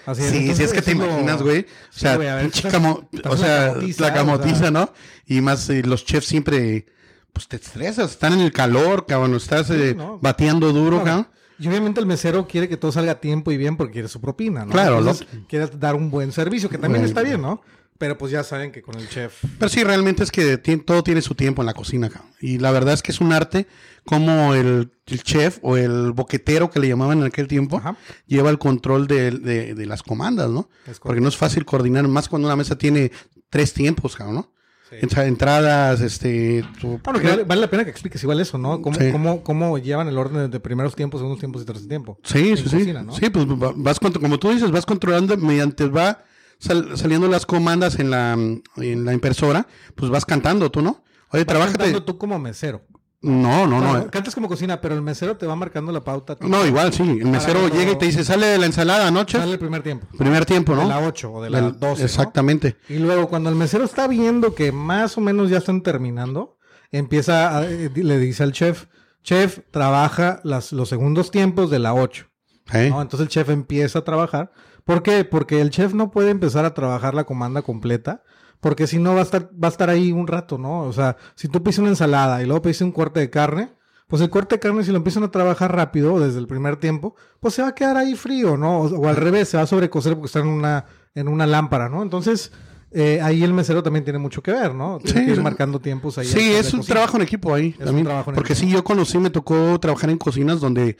[0.06, 1.62] Así Sí, entonces es que te lo- imaginas, güey.
[1.62, 4.58] O Sí, sea, güey, a ver, pinche estás- camo- o sea, camotiza, la o camotiza,
[4.58, 4.72] sea.
[4.72, 4.94] ¿no?
[5.26, 6.86] Y más eh, los chefs siempre,
[7.32, 10.20] pues te estresas, están en el calor, cabrón, estás eh, no.
[10.20, 11.30] bateando duro, cabrón.
[11.60, 14.20] Y obviamente el mesero quiere que todo salga a tiempo y bien porque quiere su
[14.22, 14.72] propina, ¿no?
[14.72, 17.62] Claro, Entonces, quiere dar un buen servicio, que también está bien, ¿no?
[18.00, 19.44] Pero pues ya saben que con el chef...
[19.60, 22.32] Pero sí, realmente es que todo tiene su tiempo en la cocina, cabrón.
[22.42, 23.68] Y la verdad es que es un arte
[24.04, 27.96] como el, el chef o el boquetero que le llamaban en aquel tiempo Ajá.
[28.28, 30.70] lleva el control de, de- de las comandas, ¿no?
[31.02, 33.12] Porque no es fácil coordinar, más cuando una mesa tiene
[33.50, 34.53] tres tiempos, cabrón, ¿no?
[35.02, 35.20] Sí.
[35.22, 36.64] Entradas, este...
[36.80, 38.82] tu- que vale, vale la pena que expliques igual eso, ¿no?
[38.82, 39.12] Cómo, Sí.
[39.12, 42.18] cómo, cómo llevan el orden de primeros tiempos, segundos tiempos y tercer tiempo.
[42.24, 42.94] Sí, sí, sí.
[43.20, 46.24] Sí, pues va- vas como tú dices, vas controlando mediante va
[46.60, 51.04] sal- saliendo las comandas en la, en la impresora, pues vas cantando tú, ¿no?
[51.30, 51.78] Oye, Vas trabájate.
[51.78, 52.82] cantando tú como mesero.
[53.24, 54.12] No, no, Bueno, no.
[54.12, 56.38] cantas como cocina, pero el mesero te va marcando la pauta.
[56.42, 57.04] No, igual, sí.
[57.04, 59.38] El mesero llega y te dice, sale de la ensalada anoche.
[59.40, 60.06] Sale el primer tiempo.
[60.18, 60.82] Primer tiempo, ¿no?
[60.82, 62.02] De la 8 o de la Del- 12.
[62.02, 62.06] ¿no?
[62.06, 62.76] Exactamente.
[62.90, 66.58] Y luego, cuando el mesero está viendo que más o menos ya están terminando,
[66.92, 68.88] empieza, a- eh, le dice al chef,
[69.24, 72.26] chef, trabaja las, los segundos tiempos de la 8.
[72.74, 72.90] ¿Eh?
[72.90, 73.02] ¿no?
[73.02, 74.52] Entonces el chef empieza a trabajar.
[74.84, 75.24] ¿Por qué?
[75.24, 78.22] Porque el chef no puede empezar a trabajar la comanda completa.
[78.64, 80.82] Porque si no va a estar, va a estar ahí un rato, ¿no?
[80.84, 83.74] O sea, si tú pides una ensalada y luego pides un corte de carne,
[84.08, 87.14] pues el corte de carne, si lo empiezan a trabajar rápido desde el primer tiempo,
[87.40, 88.80] pues se va a quedar ahí frío, ¿no?
[88.80, 91.90] O, o al revés, se va a sobrecocer porque está en una, en una lámpara,
[91.90, 92.02] ¿no?
[92.02, 92.52] Entonces,
[92.92, 95.00] eh, ahí el mesero también tiene mucho que ver, ¿no?
[95.04, 96.26] Tiene Sí, que ir marcando tiempos ahí.
[96.28, 98.06] Sí, es un trabajo en equipo ahí un también.
[98.06, 98.68] trabajo en porque equipo.
[98.68, 100.96] sí, yo conocí, me tocó trabajar en cocinas donde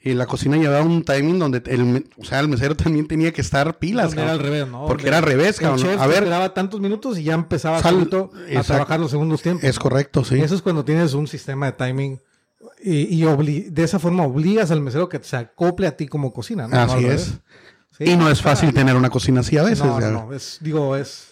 [0.00, 3.40] eh, la cocina llevaba un timing donde el, o sea, el mesero también tenía que
[3.40, 4.12] estar pilas.
[4.12, 4.86] Era al revés, ¿no?
[4.86, 5.80] Porque era al revés, el cabrón.
[5.80, 8.30] chef A ver, esperaba tantos minutos y ya empezaba Sal- a exacto.
[8.66, 9.64] trabajar los segundos tiempos.
[9.64, 10.40] es correcto, sí.
[10.40, 12.20] Eso es cuando tienes un sistema de timing
[12.82, 16.32] y, y obli- de esa forma obligas al mesero que se acople a ti como
[16.32, 16.68] cocina.
[16.68, 16.76] ¿no?
[16.76, 17.34] No Así al es.
[17.96, 19.84] Sí, y no es fácil tener una cocina así a veces.
[19.84, 21.30] No, no, no, es, digo, es,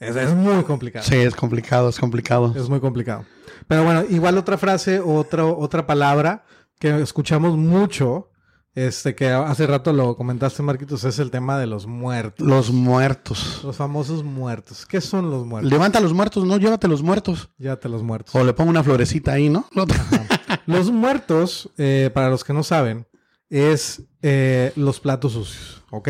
[0.00, 1.04] es, es muy complicado.
[1.04, 2.52] Sí, es complicado, es complicado.
[2.56, 3.24] Es muy complicado.
[3.68, 6.44] Pero bueno, igual otra frase, otra, otra palabra
[6.78, 8.30] que escuchamos mucho,
[8.74, 12.46] este que hace rato lo comentaste, Marquitos, es el tema de los muertos.
[12.46, 13.60] Los muertos.
[13.64, 14.86] Los famosos muertos.
[14.86, 15.70] ¿Qué son los muertos?
[15.70, 17.50] Levanta los muertos, no, llévate los muertos.
[17.58, 18.34] Llévate los muertos.
[18.34, 19.66] O le pongo una florecita ahí, ¿no?
[20.66, 23.06] Los muertos, eh, para los que no saben,
[23.50, 26.08] es eh, los platos sucios, ¿ok?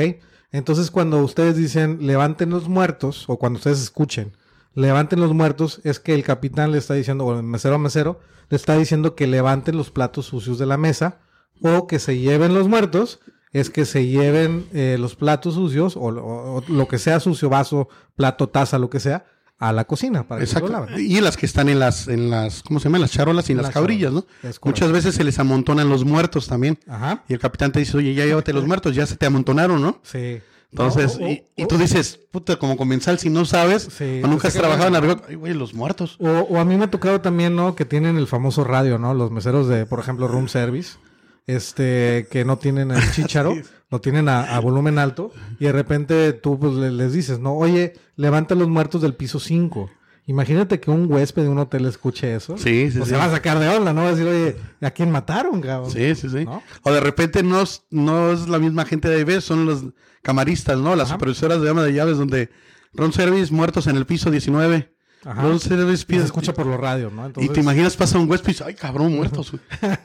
[0.50, 4.36] Entonces cuando ustedes dicen levanten los muertos, o cuando ustedes escuchen
[4.80, 8.20] levanten los muertos, es que el capitán le está diciendo, o el mesero a mesero,
[8.50, 11.18] le está diciendo que levanten los platos sucios de la mesa,
[11.60, 13.20] o que se lleven los muertos,
[13.52, 17.48] es que se lleven eh, los platos sucios, o, o- o lo que sea sucio,
[17.48, 19.24] vaso, plato, taza, lo que sea,
[19.60, 20.86] a la cocina para que se lo Exacto.
[20.92, 21.04] laven.
[21.10, 23.00] Y las que están en las, en las, ¿cómo se llama?
[23.00, 24.24] Las charolas y en las, Las cabrillas, ¿no?
[24.62, 26.78] Muchas veces se les amontonan los muertos también.
[26.86, 27.24] Ajá.
[27.28, 29.98] Y el capitán te dice, oye, ya llévate los muertos, ya se te amontonaron, ¿no?
[30.04, 30.40] Sí.
[30.70, 34.20] Entonces, O- o- y, y o- tú dices, puta, como comensal, si no sabes, Sí,
[34.22, 36.16] o nunca te has saca trabajado en argot, ay, güey, los muertos.
[36.20, 37.74] O, o a mí me ha tocado también, ¿no?
[37.74, 39.14] Que tienen el famoso radio, ¿no?
[39.14, 40.98] Los meseros de, por ejemplo, room service,
[41.46, 43.54] este, que no tienen el chícharo,
[43.90, 47.54] lo tienen a, a volumen alto, y de repente tú pues, le- les dices, ¿no?
[47.54, 49.90] Oye, levanta los muertos del piso 5.
[50.26, 52.58] Imagínate que un huésped de un hotel escuche eso.
[52.58, 53.14] Sí, sí, Pues sí.
[53.14, 54.02] se va a sacar de onda, ¿no?
[54.02, 55.90] Va a decir, oye, ¿a quién mataron, cabrón?
[55.90, 56.44] Sí, sí, sí.
[56.44, 56.62] ¿No?
[56.82, 59.86] O de repente no es, no es la misma gente de vez, son los
[60.28, 60.94] camaristas, ¿no?
[60.94, 61.14] Las Ajá.
[61.14, 62.50] supervisoras de ama de llaves donde
[62.92, 64.94] Ron Service muertos en el piso 19.
[65.24, 65.40] Ajá.
[65.42, 67.32] Ron Service pide- se escucha por los radios, ¿no?
[67.38, 69.52] Y te imaginas pasa un huésped y dice, ay cabrón, muertos.
[69.52, 69.62] güey".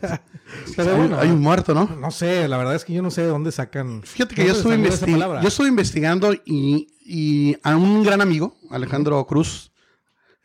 [0.77, 1.85] pero hay, bueno, hay un muerto, ¿no?
[1.99, 4.01] no sé, la verdad es que yo no sé de dónde sacan.
[4.03, 5.41] Fíjate que ¿de yo estuve, salió esa investi- palabra?
[5.41, 9.71] yo estuve investigando y, y a un gran amigo, Alejandro Cruz,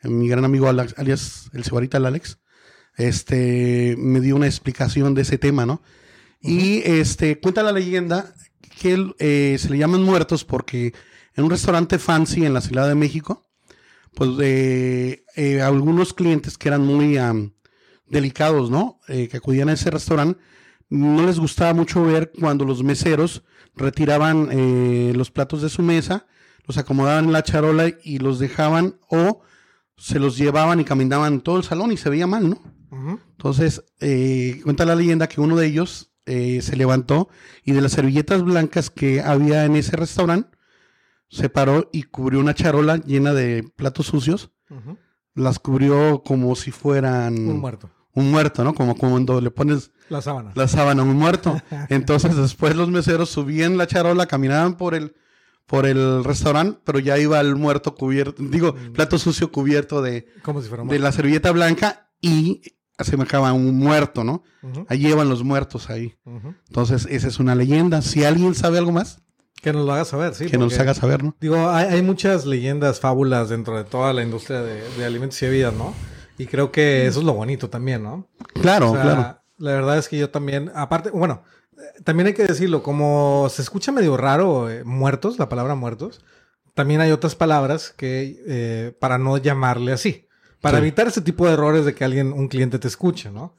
[0.03, 2.37] mi gran amigo alias el cebarita el Alex,
[2.97, 5.81] este, me dio una explicación de ese tema, ¿no?
[6.41, 8.33] Y este, cuenta la leyenda
[8.79, 10.93] que eh, se le llaman muertos porque
[11.35, 13.47] en un restaurante fancy en la Ciudad de México,
[14.15, 17.53] pues eh, eh, algunos clientes que eran muy am,
[18.07, 18.99] delicados, ¿no?
[19.07, 20.39] Eh, que acudían a ese restaurante,
[20.89, 23.43] no les gustaba mucho ver cuando los meseros
[23.75, 26.25] retiraban eh, los platos de su mesa,
[26.65, 29.41] los acomodaban en la charola y los dejaban o
[29.97, 32.61] se los llevaban y caminaban todo el salón y se veía mal, ¿no?
[33.37, 37.27] Entonces, eh, cuenta la leyenda que uno de ellos eh, se levantó
[37.63, 40.57] y de las servilletas blancas que había en ese restaurante,
[41.27, 44.51] se paró y cubrió una charola llena de platos sucios.
[45.33, 47.89] Las cubrió como si fueran Un muerto.
[48.13, 48.73] un muerto, ¿no?
[48.73, 50.51] Como cuando le pones La sábana.
[50.55, 51.59] la sábana un muerto.
[51.89, 55.15] Entonces después los meseros subían la charola, caminaban por el
[55.65, 60.63] por el restaurante, pero ya iba el muerto cubierto, digo, plato sucio cubierto de, Como
[60.63, 62.61] si fuera de la servilleta blanca y
[62.99, 64.43] asemejaba a un muerto, ¿no?
[64.87, 66.15] Ahí llevan los muertos ahí.
[66.67, 68.01] Entonces, esa es una leyenda.
[68.01, 69.21] Si alguien sabe algo más,
[69.61, 70.45] Que nos lo haga saber, sí.
[70.45, 71.35] que nos haga saber, ¿no?
[71.41, 75.45] Digo, hay, hay muchas leyendas, fábulas dentro de toda la industria de, de alimentos y
[75.47, 75.93] bebidas, ¿no?
[76.37, 78.29] Y creo que eso es lo bonito también, ¿no?
[78.61, 79.39] Claro, O sea, claro.
[79.57, 83.61] La verdad es que yo también, aparte, bueno, eh, también hay que decirlo, como se
[83.61, 86.23] escucha medio raro, eh, muertos, la palabra muertos,
[86.75, 90.28] también hay otras palabras que, eh, para no llamarle así,
[90.61, 90.83] para Sí.
[90.83, 93.55] evitar ese tipo de errores de que alguien, un cliente te escuche, ¿no?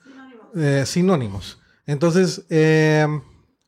[0.57, 1.61] Eh, sinónimos.
[1.87, 3.07] Entonces, eh,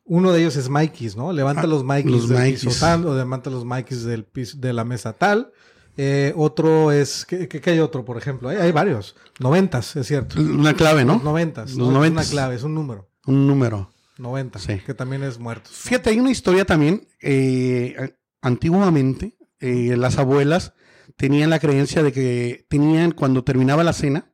[0.05, 1.33] uno de ellos es Mikeys, ¿no?
[1.33, 2.64] Levanta Ah, los Mikeys los del Mikeys.
[2.64, 5.53] piso tal, o levanta los Mikeys del piso, de la mesa tal.
[5.97, 8.49] Eh, otro es, ¿qué, hay otro, por ejemplo?
[8.49, 9.14] Hay, hay varios.
[9.40, 10.40] Noventas, es cierto.
[10.40, 11.21] Una clave, ¿no?
[11.23, 11.71] Noventas.
[11.71, 11.87] Los ¿no?
[11.88, 12.27] Es noventas.
[12.27, 13.09] una clave, es un número.
[13.27, 13.90] Un número.
[14.18, 14.79] 90, Sí.
[14.85, 15.73] que también es muertos.
[15.73, 15.79] ¿no?
[15.90, 17.07] Fíjate, hay una historia también.
[17.21, 20.75] eh, antiguamente, eh, las abuelas
[21.17, 24.33] tenían la creencia de que tenían, cuando terminaba la cena,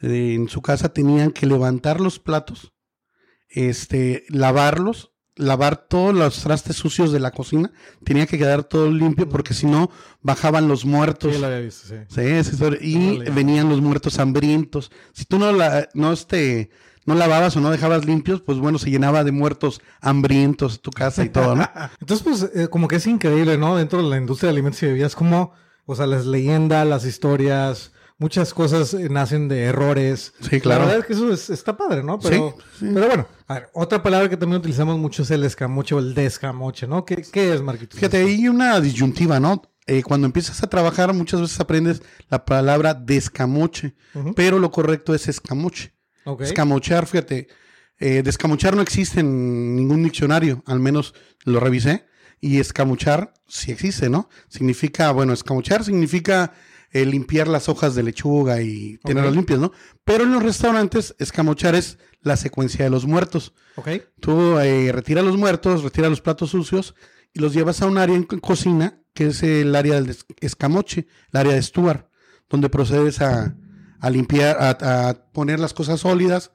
[0.00, 2.72] eh, en su casa tenían que levantar los platos,
[3.48, 7.72] este, lavarlos, lavar todos los trastes sucios de la cocina,
[8.04, 11.34] tenía que quedar todo limpio porque si no bajaban los muertos.
[11.34, 11.96] Sí, lo había visto, sí.
[12.08, 12.78] Sí, esa historia.
[12.80, 14.90] y venían los muertos hambrientos.
[15.12, 16.70] Si tú no la, no este,
[17.06, 21.24] no lavabas o no dejabas limpios, pues bueno, se llenaba de muertos hambrientos tu casa
[21.24, 21.68] y todo, ¿no?
[22.00, 23.76] Entonces, pues, eh, como que es increíble, ¿no?
[23.76, 25.52] Dentro de la industria de alimentos y bebidas, como,
[25.86, 30.32] o sea, las leyendas, las historias, muchas cosas eh, nacen de errores.
[30.48, 30.80] Sí, claro.
[30.82, 32.18] La verdad es que eso es- está padre, ¿no?
[32.20, 32.90] Pero, Sí, sí.
[32.94, 36.14] pero bueno, a ver, otra palabra que también utilizamos mucho es el escamoche o el
[36.14, 37.04] descamoche, ¿no?
[37.04, 37.98] ¿Qué, qué es, Marquitos?
[37.98, 39.62] Fíjate, hay una disyuntiva, ¿no?
[39.86, 43.94] Eh, cuando empiezas a trabajar, muchas veces aprendes la palabra descamoche,
[44.34, 45.92] pero lo correcto es escamoche.
[46.24, 46.40] Ok.
[46.42, 47.48] Escamochar, fíjate,
[47.98, 51.12] eh, descamochar no existe en ningún diccionario, al menos
[51.44, 52.06] lo revisé,
[52.46, 54.28] y escamochar sí existe, ¿no?
[54.48, 56.52] Significa, bueno, escamochar significa
[56.92, 59.72] eh, limpiar las hojas de lechuga y tenerlas limpias, ¿no?
[60.04, 63.52] Pero en los restaurantes, escamochar es la secuencia de los muertos.
[63.76, 63.88] Ok.
[64.20, 66.94] Tú eh, retiras los muertos, retiras los platos sucios
[67.32, 71.06] y los llevas a un área en co- cocina, que es el área del escamoche,
[71.32, 72.06] el área de Stuart,
[72.48, 73.56] donde procedes a,
[74.00, 76.50] a limpiar, a, a poner las cosas sólidas,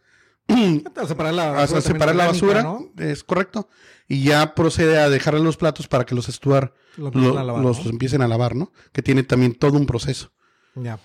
[0.47, 2.91] A separar la a separar la basura, ¿no?
[2.97, 3.69] es correcto,
[4.09, 7.43] y ya procede a dejarle los platos para que los Stuart Lo lo- empiezan a
[7.45, 7.91] lavar, los ¿no?
[7.91, 8.71] empiecen a lavar, ¿no?
[8.91, 10.31] Que tiene también todo un proceso.
[10.75, 10.99] Ya.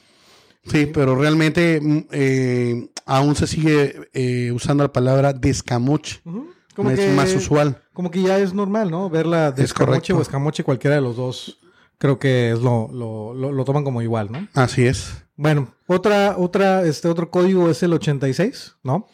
[0.66, 6.20] Sí, pero realmente mm, eh, aún se sigue eh, usando la palabra descamoche.
[6.74, 7.82] Como es que, más usual.
[7.92, 9.08] Como que ya es normal, ¿no?
[9.10, 10.16] Verla de Es escamoche correcto.
[10.18, 11.58] o escamoche, cualquiera de los dos,
[11.98, 14.48] creo que es lo, lo, lo, lo toman como igual, ¿no?
[14.54, 15.22] Así es.
[15.36, 19.06] Bueno, otra, otra, este otro código es el 86, ¿no?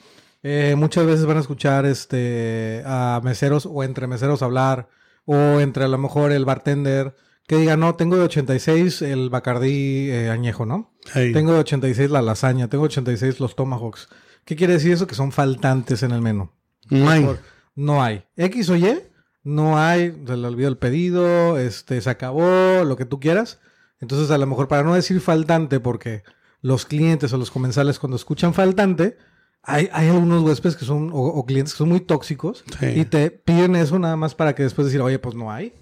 [0.43, 4.89] Eh, muchas veces van a escuchar este a meseros o entre meseros hablar,
[5.25, 7.15] o entre a lo mejor el bartender
[7.47, 10.95] que diga, no, tengo de 86 el Bacardí eh, añejo, ¿no?
[11.13, 14.09] Tengo de 86 la lasaña, tengo de 86 los tomahawks.
[14.45, 15.09] ¿Qué quiere decir eso?
[15.09, 16.53] Que son faltantes en el menú.
[16.91, 17.29] No hay.
[17.75, 18.25] No hay.
[18.37, 19.01] X o Y,
[19.43, 23.59] no hay, se le olvidó el pedido, este, se acabó, lo que tú quieras.
[23.99, 26.23] Entonces, a lo mejor, para no decir faltante, porque
[26.63, 29.19] los clientes o los comensales cuando escuchan faltante,
[29.63, 32.87] hay, hay algunos huéspedes que son, o, o clientes que son muy tóxicos Sí.
[32.97, 35.75] y te piden eso nada más para que después decir, oye, pues no hay.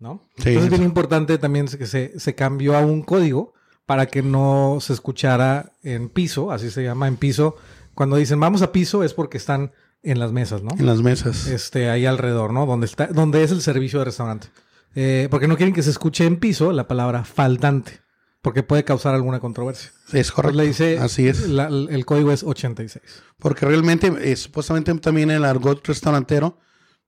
[0.00, 0.20] ¿No?
[0.38, 3.54] Sí, Entonces, es bien importante también que se, se cambió a un código
[3.86, 7.56] para que no se escuchara en piso, así se llama en piso.
[7.94, 9.72] Cuando dicen vamos a piso es porque están
[10.02, 10.70] en las mesas, ¿no?
[10.78, 11.46] En las mesas.
[11.46, 12.66] Este, ahí alrededor, ¿no?
[12.66, 14.48] Donde está, donde es el servicio de restaurante.
[14.94, 18.00] Eh, porque no quieren que se escuche en piso la palabra faltante,
[18.44, 19.90] porque puede causar alguna controversia.
[20.12, 20.54] Es correcto.
[20.58, 21.48] Pues le dice, Así es.
[21.48, 23.02] la- el código es 86.
[23.38, 26.58] Porque realmente, eh, supuestamente también el argot restaurantero,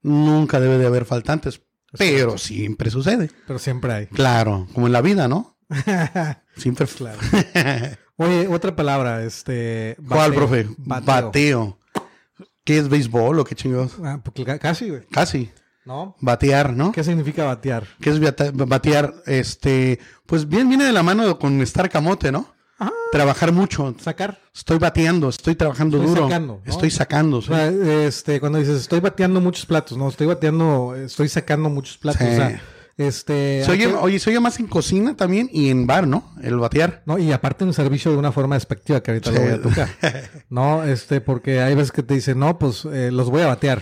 [0.01, 1.61] nunca debe de haber faltantes.
[1.97, 3.29] Pero siempre sucede.
[3.45, 4.07] Pero siempre hay.
[4.07, 5.57] Claro, como en la vida, ¿no?
[6.57, 6.87] Siempre.
[6.87, 7.19] Claro.
[8.17, 9.95] Oye, otra palabra, este.
[10.07, 10.33] ¿Cuál, bateo.
[10.35, 10.67] profe?
[10.77, 11.05] Bateo.
[11.05, 11.79] Bateo.
[12.63, 13.93] ¿Qué es béisbol o qué chingados?
[14.03, 15.03] Ah, ca- casi, güey.
[15.11, 15.51] Casi.
[15.87, 16.15] ¿No?
[16.19, 16.91] Batear, ¿no?
[16.91, 17.87] ¿Qué significa batear?
[18.01, 18.19] ¿Qué es
[18.53, 19.13] batear?
[19.25, 22.53] Este, pues bien viene de la mano con estar camote, ¿no?
[22.77, 22.91] Ajá.
[23.11, 23.95] Trabajar mucho.
[23.99, 24.37] Sacar.
[24.53, 26.23] Estoy bateando, estoy trabajando Estoy duro.
[26.27, 26.71] sacando, ¿no?
[26.71, 27.37] Estoy sacando.
[27.37, 27.47] O sí.
[27.47, 32.21] sea, este, cuando dices estoy bateando muchos platos, no, estoy bateando, estoy sacando muchos platos.
[32.21, 32.33] Sí.
[32.33, 32.61] O sea,
[32.97, 33.63] este.
[33.63, 36.33] Se oye- hay que- oye, se oye más en cocina también y en bar, ¿no?
[36.43, 37.01] El batear.
[37.05, 39.35] No, y aparte un servicio de una forma despectiva que ahorita Sí.
[39.37, 39.87] lo voy a tocar.
[40.49, 43.81] No, este, porque hay veces que te dicen, no, pues eh, los voy a batear.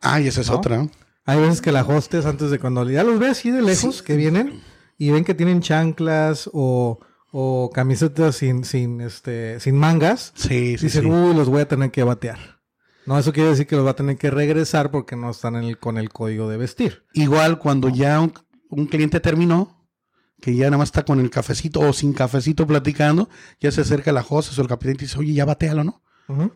[0.00, 0.56] Ay, esa es ¿No?
[0.56, 0.86] otra.
[1.26, 4.16] Hay veces que la hostes antes de cuando ya los ve así de lejos que
[4.16, 4.60] vienen
[4.98, 6.98] y ven que tienen chanclas o,
[7.32, 11.08] o camisetas sin, sin, este, sin mangas, Sí, sí, dicen, sí.
[11.10, 12.60] uy, los voy a tener que batear.
[13.06, 15.64] No, eso quiere decir que los va a tener que regresar porque no están en
[15.64, 17.04] el, con el código de vestir.
[17.12, 18.32] Igual cuando ya un,
[18.70, 19.86] un cliente terminó,
[20.40, 23.28] que ya nada más está con el cafecito o sin cafecito platicando,
[23.60, 26.02] ya se acerca la hostess o el capitán y dice, oye, ya batealo, ¿no?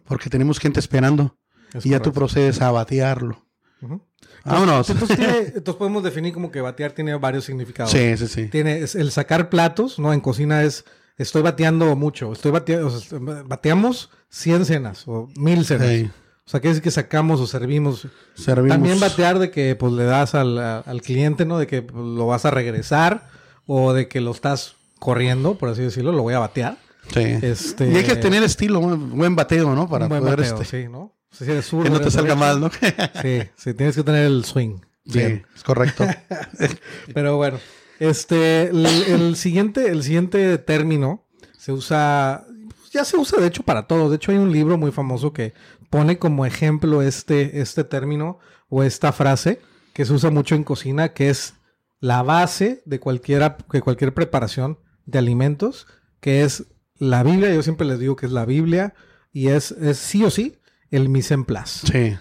[0.05, 1.37] Porque tenemos gente esperando.
[1.75, 3.47] es y ya tú procedes a batearlo.
[3.83, 4.03] Ujú.
[4.45, 4.89] Vámonos.
[4.91, 7.93] Entonces, tiene- entonces podemos definir como que batear tiene varios significados.
[7.93, 8.47] Sí, sí, sí.
[8.49, 10.13] Tiene el sacar platos, ¿no?
[10.13, 10.85] En cocina es
[11.17, 15.89] estoy bateando mucho, estoy bateando, o sea, bateamos 100 cenas o 1000 cenas.
[15.89, 16.11] Sí.
[16.47, 18.07] O sea, que es que sacamos o servimos.
[18.35, 18.71] Servimos.
[18.71, 21.59] También batear de que pues le das al, al cliente, ¿no?
[21.59, 23.29] De que pues, lo vas a regresar
[23.67, 26.79] o de que lo estás corriendo, por así decirlo, lo voy a batear.
[27.13, 27.21] Sí.
[27.43, 29.89] Este- Y hay que tener estilo, buen bateo, ¿no?
[29.89, 31.13] Para Un buen poder bateo, este, sí, ¿no?
[31.39, 32.41] O sea, si eres zurdo, que no te salga derecho.
[32.41, 32.71] mal, ¿no?
[33.23, 34.81] Sí, sí, tienes que tener el swing.
[35.05, 35.45] Bien.
[35.47, 36.05] Sí, es correcto.
[37.15, 37.61] Pero bueno,
[38.01, 42.45] este, el, el siguiente, el siguiente término se usa,
[42.91, 44.11] ya se usa de hecho para todo.
[44.11, 45.55] De hecho hay un libro muy famoso que
[45.91, 49.61] pone como ejemplo este, este término o esta frase
[49.93, 51.55] que se usa mucho en cocina, que es
[52.01, 55.87] la base de cualquiera, de cualquier preparación de alimentos,
[56.21, 56.67] que es
[56.99, 58.95] la Biblia, yo siempre les digo que es la Biblia,
[59.33, 60.59] y es, es sí o sí
[60.91, 61.87] el mise en place.
[61.87, 62.17] Sí.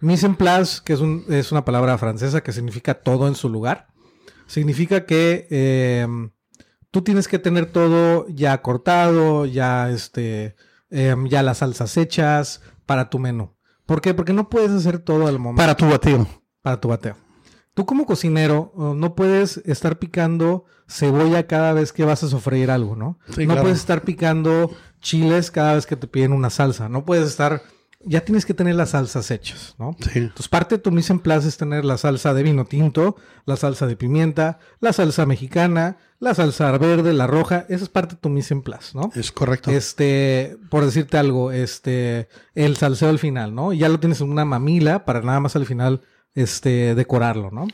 [0.00, 3.48] Mise en place, que es, un- es una palabra francesa que significa todo en su
[3.48, 3.88] lugar,
[4.46, 6.06] significa que eh,
[6.90, 10.56] tú tienes que tener todo ya cortado, ya, este,
[10.90, 13.54] eh, ya las salsas hechas para tu menú.
[13.86, 14.14] ¿Por qué?
[14.14, 16.26] Porque no puedes hacer todo al momento Para tu bateo.
[16.62, 17.16] para tu bateo.
[17.74, 22.70] Tú como cocinero uh, no puedes estar picando cebolla cada vez que vas a sofreír
[22.70, 23.18] algo, ¿no?
[23.34, 23.62] Sí, no claro.
[23.62, 26.88] puedes estar picando chiles cada vez que te piden una salsa.
[26.88, 27.62] No puedes estar...
[28.06, 29.96] Ya tienes que tener las salsas hechas, ¿no?
[30.00, 30.18] Sí.
[30.18, 33.56] Entonces parte de tu mise en place es tener la salsa de vino tinto, la
[33.56, 37.66] salsa de pimienta, la salsa mexicana, la salsa verde, la roja.
[37.68, 39.10] Esa es parte de tu mise en place, ¿no?
[39.14, 39.70] Es correcto.
[39.70, 43.72] Este, por decirte algo, este, el salseo al final, ¿no?
[43.72, 46.02] Y ya lo tienes en una mamila para nada más al final,
[46.34, 47.66] este, decorarlo, ¿no?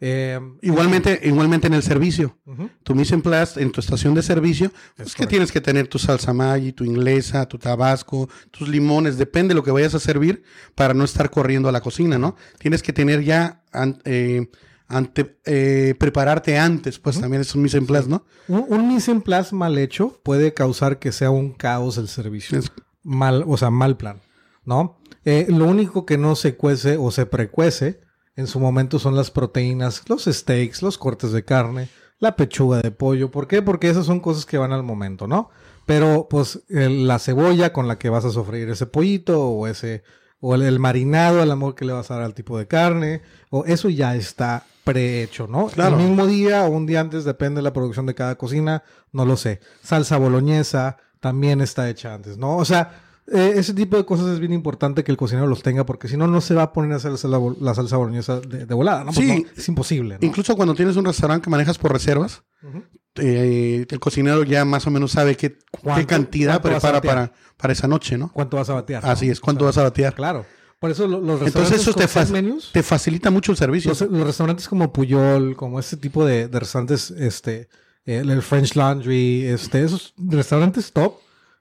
[0.00, 2.38] Eh, Igualmente, igualmente en el servicio.
[2.84, 5.26] Tu mise en place en tu estación de servicio, es que correcto.
[5.28, 9.64] tienes que tener tu salsa Maggi, tu inglesa, tu tabasco, tus limones, depende de lo
[9.64, 10.42] que vayas a servir
[10.74, 12.36] para no estar corriendo a la cocina, ¿no?
[12.58, 13.64] Tienes que tener ya
[14.04, 14.48] eh,
[14.86, 18.24] ante, eh, prepararte antes, pues también es un mise en place, ¿no?
[18.46, 22.58] Un, un mise en place mal hecho puede causar que sea un caos el servicio.
[22.58, 22.70] Es-
[23.02, 24.20] Mal, o sea, mal plan,
[24.64, 24.98] ¿no?
[25.24, 28.00] Eh, lo único que no se cuece o se precuece
[28.38, 31.88] en su momento son las proteínas, los steaks, los cortes de carne,
[32.20, 33.32] la pechuga de pollo.
[33.32, 33.62] ¿Por qué?
[33.62, 35.50] Porque esas son cosas que van al momento, ¿no?
[35.86, 40.04] Pero, pues, el- la cebolla con la que vas a sofreír ese pollito o ese,
[40.40, 43.22] o el, el marinado, al amor que le vas a dar al tipo de carne,
[43.50, 45.66] o eso ya está prehecho, ¿no?
[45.66, 45.98] Claro.
[45.98, 49.24] El mismo día o un día antes, depende de la producción de cada cocina, no
[49.26, 49.58] lo sé.
[49.82, 52.56] Salsa boloñesa también está hecha antes, ¿no?
[52.56, 55.84] O sea, eh, ese tipo de cosas es bien importante que el cocinero los tenga,
[55.84, 58.66] porque si no, no se va a poner a hacer la, la salsa boloñesa de,
[58.66, 59.12] de volada, ¿no?
[59.12, 59.42] Pues Sí.
[59.44, 60.26] no, es imposible, ¿no?
[60.26, 62.42] Incluso cuando tienes un restaurante que manejas por reservas,
[63.16, 67.72] eh, el cocinero ya más o menos sabe qué, qué ¿Cuánto- cantidad prepara para, para
[67.72, 68.30] esa noche, ¿no?
[68.32, 69.04] ¿Cuánto vas a batear?
[69.06, 69.32] Así no?
[69.32, 70.14] es, cuánto vas a batear.
[70.14, 70.46] Claro.
[70.78, 73.90] Por eso lo- los restaurantes Entonces eso te, fa- menús, te facilita mucho el servicio.
[73.90, 77.68] los, los restaurantes como Puyol, como este tipo de, de restaurantes, este,
[78.06, 81.14] eh, el French Laundry, este, esos restaurantes top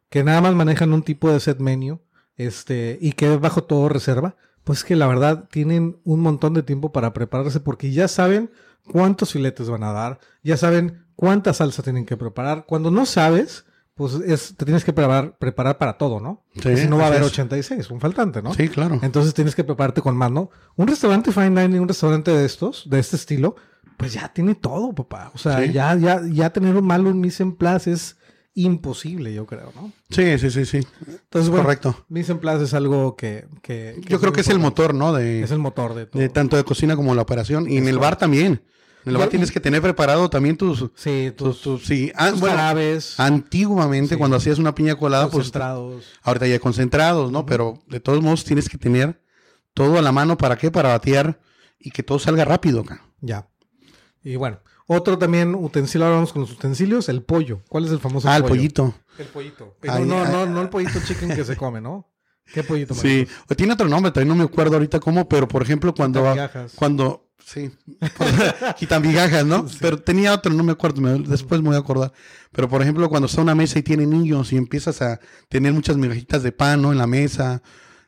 [0.10, 2.00] que nada más manejan un tipo de set menu,
[2.36, 6.63] este, y que es bajo todo reserva, pues que la verdad tienen un montón de
[6.63, 8.52] tiempo para prepararse porque ya saben
[8.91, 12.65] cuántos filetes van a dar, ya saben cuánta salsa tienen que preparar.
[12.67, 13.65] Cuando no sabes,
[13.96, 16.43] pues es, te tienes que preparar, preparar para todo, ¿no?
[16.62, 17.28] Sí, si no va a haber es.
[17.30, 18.54] 86, un faltante, ¿no?
[18.54, 19.00] Sí, claro.
[19.02, 20.52] Entonces tienes que prepararte con más, ¿no?
[20.76, 23.56] Un restaurante fine dining, un restaurante de estos, de este estilo,
[23.98, 25.32] pues ya tiene todo, papá.
[25.34, 25.72] O sea, Sí.
[25.74, 28.17] ya, ya, ya tener un mal un mise en place es
[28.58, 29.91] imposible, yo creo, ¿no?
[30.10, 30.78] Sí, sí, sí, sí.
[31.08, 32.06] Entonces, bueno, Correcto.
[32.10, 33.48] mise en place es algo que...
[33.62, 35.13] que- Yo creo que es el motor, ¿no?
[35.13, 36.20] De, Es el motor de todo.
[36.22, 37.70] de tanto de cocina como la operación.
[37.70, 38.63] Y en el bar también.
[39.06, 40.86] En el bar tienes que tener preparado también tus...
[40.96, 42.12] Sí, tus, tus, tus- sí.
[42.15, 44.20] Ah, tus bueno, jarabes, antiguamente Sí.
[44.20, 46.06] cuando hacías una piña colada, pues concentrados.
[46.24, 47.46] ahorita ya concentrados, ¿no?
[47.46, 49.22] Pero de todos modos tienes que tener
[49.76, 50.36] todo a la mano.
[50.38, 50.72] ¿Para qué?
[50.72, 51.39] Para batear
[51.80, 53.04] y que todo salga rápido acá.
[53.22, 53.48] Ya.
[54.24, 57.62] Y bueno, otro también utensilio, ahora vamos con los utensilios, el pollo.
[57.69, 58.56] ¿Cuál es el famoso Ah, el pollo?
[58.56, 58.95] pollito.
[59.19, 59.78] El pollito.
[59.88, 60.32] Ay, no, no, ay.
[60.32, 62.10] no, no el pollito chicken que se come, ¿no?
[62.54, 62.93] ¿Qué pollito?
[62.93, 63.28] Sí.
[63.50, 66.21] O Tiene otro nombre, también no me acuerdo ahorita cómo, pero por ejemplo cuando...
[66.21, 66.73] Quitamigajas.
[66.76, 67.23] Cuando...
[67.45, 67.71] Sí.
[68.78, 69.65] Quitan migajas, ¿no?
[69.80, 72.12] Pero tenía otro, no me acuerdo, me- después me voy a acordar.
[72.52, 75.19] Pero por ejemplo cuando está una mesa y tiene niños y empiezas a
[75.50, 76.91] tener muchas migajitas de pan, ¿no?
[76.91, 77.62] En la mesa.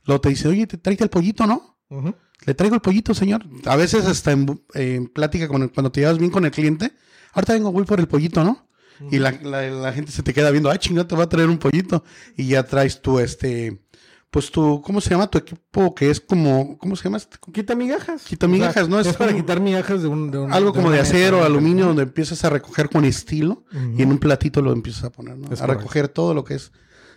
[0.06, 1.78] Luego te dice, oye, te traigo el pollito, ¿no?
[1.90, 2.14] Ujú.
[2.46, 3.46] Le traigo el pollito, señor.
[3.66, 6.94] A veces hasta en, plática con el- cuando te llevas bien con el cliente.
[7.34, 8.68] Ahorita vengo, voy por el pollito, ¿no?
[9.12, 11.50] Y la, la- la gente se te queda viendo, ay, chingada, te va a traer
[11.50, 12.04] un pollito.
[12.36, 13.82] Y ya traes tu, este,
[14.30, 15.28] pues tu, ¿cómo se llama?
[15.30, 17.18] Tu equipo que es como, ¿cómo se llama?
[17.18, 17.38] este?
[17.54, 18.24] Quita migajas.
[18.24, 19.00] Quita migajas, ¿no?
[19.00, 20.32] Es, Es para como- quitar migajas de un...
[20.32, 21.44] de un- Algo como una de mesa, acero, ¿no?
[21.46, 23.64] aluminio, donde empiezas a recoger con estilo
[23.98, 25.46] y en un platito lo empiezas a poner, ¿no?
[25.48, 25.82] Es a correcto.
[25.82, 26.72] recoger todo lo que es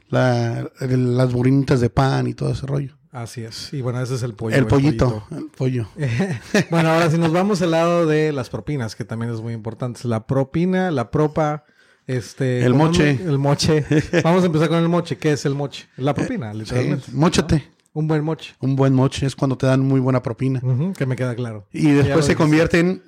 [0.09, 2.97] la, las burinitas de pan y todo ese rollo.
[3.13, 3.73] Así es.
[3.75, 4.57] Y bueno, ese es el pollo.
[4.57, 5.87] el pollito, el pollo.
[6.71, 10.09] bueno, ahora si nos vamos al lado de las propinas, que también es muy importante.
[10.09, 11.65] La propina, la propa,
[12.07, 12.65] este...
[12.65, 13.21] El ¿cómo moche.
[13.23, 13.31] no?
[13.31, 13.85] El moche.
[14.25, 15.19] Vamos a empezar con el moche.
[15.19, 15.89] ¿Qué es el moche?
[15.99, 17.07] La propina, Sí, literalmente.
[17.13, 17.71] móchate.
[17.93, 18.55] Un buen moche.
[18.61, 20.63] Un buen moche es cuando te dan muy buena propina.
[20.97, 21.69] Que me queda claro.
[21.71, 23.03] Y después se convierte en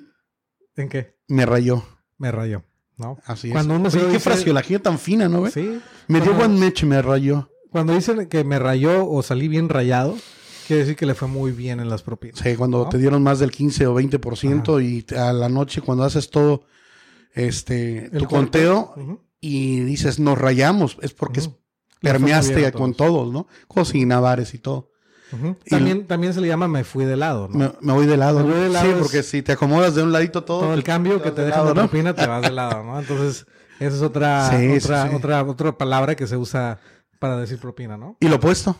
[0.75, 1.15] ¿En qué?
[1.27, 1.83] me rayó.
[2.19, 2.63] Me rayó.
[2.97, 3.17] ¿No?
[3.25, 3.79] Así Cuando es.
[3.79, 5.39] un Oye, qué dice- fraseología tan fina, ¿no?
[5.39, 5.51] güey?
[5.51, 5.81] Sí.
[6.07, 7.49] Me dio buen meche, me rayó.
[7.75, 10.15] Cuando dicen que me rayó o salí bien rayado,
[10.65, 12.39] quiere decir que le fue muy bien en las propinas.
[12.39, 12.89] Sí, cuando ¿No?
[12.89, 16.63] te dieron más del 15 o 20% y te- a la noche cuando haces todo
[17.33, 18.95] este El tu conteo
[19.41, 21.59] y dices nos rayamos, es porque fue muy
[21.99, 23.33] permeaste con todos.
[23.33, 23.47] ¿no?
[23.67, 24.91] Cocina, bares y todo.
[25.65, 27.57] Y También, también se le llama me fui de lado, ¿no?
[27.57, 28.39] Me, me voy de lado.
[28.39, 30.73] Me voy de lado sí, es- porque si te acomodas de un ladito todo, Todo
[30.75, 31.81] el cambio que te de lado, de ¿no?
[31.81, 32.97] propina te vas de lado, ¿no?
[32.97, 33.45] Entonces,
[33.81, 35.15] Esa es otra, Sí, sí, otra, sí.
[35.15, 36.79] otra, otra palabra que se usa
[37.19, 38.17] para decir propina, ¿no?
[38.19, 38.75] Y lo opuesto.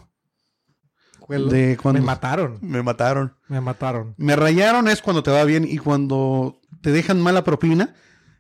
[1.30, 3.34] El- De cuando- Me mataron, Me mataron.
[3.48, 4.14] me mataron.
[4.18, 7.96] Me rayaron es cuando te va bien y cuando te dejan mala propina,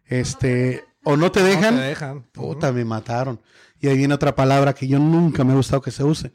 [0.05, 2.23] este, o no te dejan, No te dejan.
[2.31, 3.41] puta, me mataron.
[3.79, 6.31] Y ahí viene otra palabra que yo nunca me ha gustado que se use.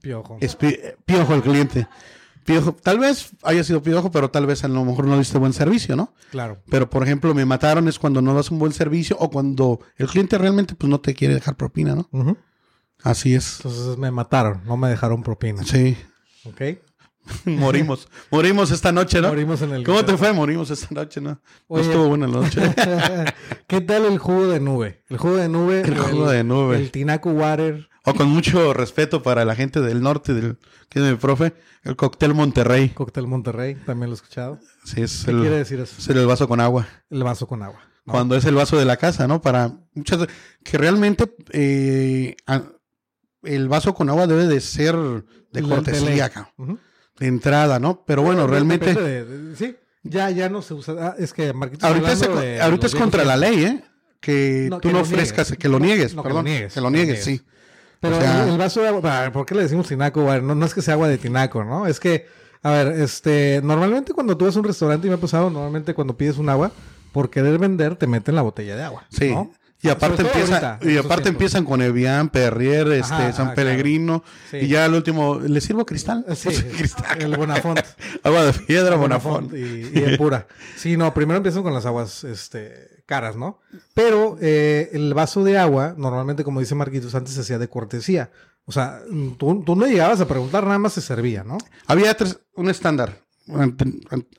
[0.00, 0.38] Piojo.
[0.40, 1.88] Es pi- piojo el cliente.
[2.44, 5.52] Piojo, tal vez haya sido piojo, pero tal vez a lo mejor no diste buen
[5.52, 6.14] servicio, ¿no?
[6.30, 6.62] Claro.
[6.70, 10.06] Pero, por ejemplo, me mataron es cuando no das un buen servicio o cuando el
[10.06, 12.08] cliente realmente pues no te quiere dejar propina, ¿no?
[13.02, 13.56] Así es.
[13.58, 15.62] Entonces me mataron, no me dejaron propina.
[15.64, 15.96] Sí.
[16.44, 16.60] ¿Ok?
[17.44, 18.08] Morimos.
[18.30, 19.28] Morimos esta noche, ¿no?
[19.28, 19.84] Morimos en el.
[19.84, 20.32] ¿Cómo te fue?
[20.32, 21.30] Morimos esta noche, ¿no?
[21.32, 21.82] No Oye.
[21.84, 22.60] estuvo buena la noche.
[23.66, 25.02] ¿Qué tal el jugo de nube?
[25.08, 25.80] El jugo de nube.
[25.82, 26.76] El jugo de nube.
[26.76, 27.88] El Tinaco Water.
[28.04, 30.56] o con mucho respeto para la gente del norte, del
[30.88, 31.52] que es mi profe,
[31.84, 32.88] el cóctel Monterrey.
[32.90, 34.58] Cóctel Monterrey, también lo he escuchado.
[34.84, 35.96] Sí, es ¿Qué el, quiere decir eso?
[35.98, 36.88] es el vaso con agua.
[37.10, 37.80] El vaso con agua.
[38.06, 38.12] ¿no?
[38.12, 39.42] Cuando es el vaso de la casa, ¿no?
[39.42, 40.26] Para muchas
[40.64, 42.62] que realmente eh, a-
[43.42, 44.94] el vaso con agua debe de ser
[45.52, 46.30] de cortesía,
[47.18, 48.04] de entrada, ¿no?
[48.06, 50.94] Pero bueno, realmente de- de- sí, ya, ya no se usa.
[50.98, 53.64] ah, es que Marquito está ahorita, es, hablando de ahorita los es contra la ley,
[53.64, 53.84] ¿eh?
[54.20, 55.58] Que No, tú que no ofrezcas, niegues.
[55.62, 57.40] que lo niegues, no, que lo perdón, niegues, que lo niegues, sí.
[58.00, 60.22] Pero O sea- el, el vaso de agua, ¿por qué le decimos tinaco?
[60.40, 61.86] No es que sea agua de tinaco, ¿no?
[61.86, 62.26] Es que,
[62.62, 65.94] a ver, este, normalmente cuando tú vas a un restaurante y me ha pasado, normalmente
[65.94, 66.70] cuando pides un agua,
[67.12, 69.06] por querer vender, te meten la botella de agua.
[69.10, 69.30] Sí.
[69.32, 69.50] ¿no?
[69.80, 73.14] Y aparte Sobre todo empieza, ahorita, en y estos aparte empiezan con Evian, Perrier, este,
[73.14, 74.56] Ajá, San ajá, Pellegrino, Sí.
[74.56, 76.24] y ya al último, ¿le sirvo cristal?
[76.34, 77.22] Sí, Pues, cristal.
[77.22, 77.78] el Bonafont.
[78.24, 79.94] Agua de piedra, Bonafont Bonafont.
[80.12, 80.46] y, pura.
[80.76, 83.60] Sí, no, primero empiezan con las aguas este, caras, ¿no?
[83.94, 88.30] Pero eh, el vaso de agua, normalmente, como dice Marquitos, antes se hacía de cortesía.
[88.64, 89.00] O sea,
[89.38, 91.56] tú, tú no llegabas a preguntar, nada más se servía, ¿no?
[91.86, 93.22] Había tres- un estándar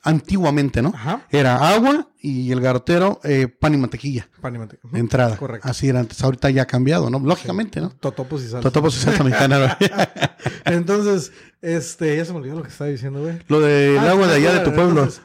[0.02, 0.92] antiguamente, ¿no?
[0.94, 1.26] Ajá.
[1.30, 4.58] Era agua y el garrotero eh, pan y mantequilla Pan y
[4.92, 5.36] de entrada.
[5.36, 5.66] Correcto.
[5.68, 6.22] Así era antes.
[6.22, 7.18] Ahorita ya ha cambiado, ¿no?
[7.18, 7.90] Lógicamente, ¿no?
[7.90, 8.60] Totopos y salsa.
[8.60, 9.76] Totopos y salsa mexicana.
[10.64, 11.32] Entonces,
[11.62, 13.38] este, ya se me olvidó lo que estaba diciendo, güey.
[13.48, 15.02] Lo del Ah, agua de allá de tu pueblo.
[15.04, 15.22] entonces,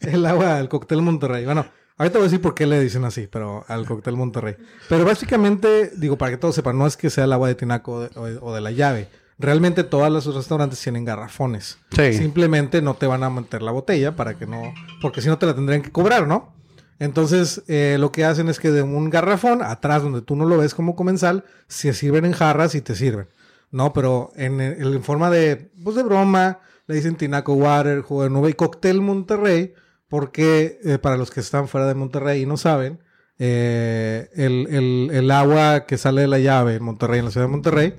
[0.00, 1.44] el agua del cóctel Monterrey.
[1.44, 1.66] Bueno,
[1.98, 4.56] ahorita voy a decir por qué le dicen así, pero al cóctel Monterrey.
[4.88, 8.02] Pero básicamente, digo, para que todos sepan, no es que sea el agua de tinaco
[8.02, 9.08] de- o de la llave.
[9.38, 11.78] Realmente todos los restaurantes tienen garrafones.
[11.94, 12.12] Sí.
[12.14, 14.72] Simplemente no te van a meter la botella para que no,
[15.02, 16.54] porque si no te la tendrían que cobrar, ¿no?
[16.98, 20.56] Entonces, eh, lo que hacen es que de un garrafón, atrás donde tú no lo
[20.56, 23.28] ves como comensal, se sirven en jarras y te sirven.
[23.70, 28.30] No, pero en, en forma de, pues de broma, le dicen Tinaco Water, jugo de
[28.30, 29.74] nube y cóctel Monterrey,
[30.08, 33.00] porque eh, para los que están fuera de Monterrey y no saben,
[33.38, 37.46] eh, el, el- el agua que sale de la llave en Monterrey, en la ciudad
[37.46, 37.94] de Monterrey,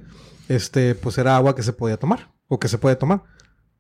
[0.48, 3.24] este, pues era agua que se podía tomar, o que se puede tomar.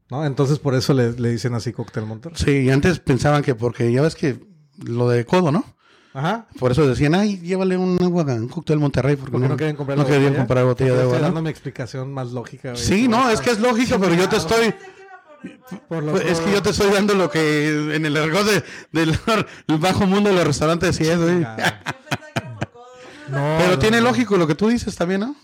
[0.09, 0.25] ¿No?
[0.25, 2.37] Entonces por eso le, le dicen así cóctel Monterrey.
[2.41, 4.39] Sí, y antes pensaban que porque ya ves que
[4.77, 5.65] lo de codo, ¿no?
[6.13, 6.47] Ajá.
[6.57, 9.97] Por eso decían, ay, llévale un agua, un cóctel Monterrey, porque, Porque no, quieren comprar
[9.97, 10.39] no la querían botella.
[10.39, 11.17] comprar botella de Estoy agua.
[11.19, 11.25] ¿no?
[11.25, 12.75] dando mi explicación más lógica.
[12.75, 14.73] Sí, no, es que es lógico, pero yo te estoy,
[15.89, 18.63] Por lo- es que yo te estoy dando lo que en el argot de-
[18.93, 19.19] del
[19.67, 21.39] el bajo mundo de los restaurantes sí es, güey.
[23.29, 24.05] No, Pero no, tiene no.
[24.07, 25.35] lógico lo que tú dices también, ¿no?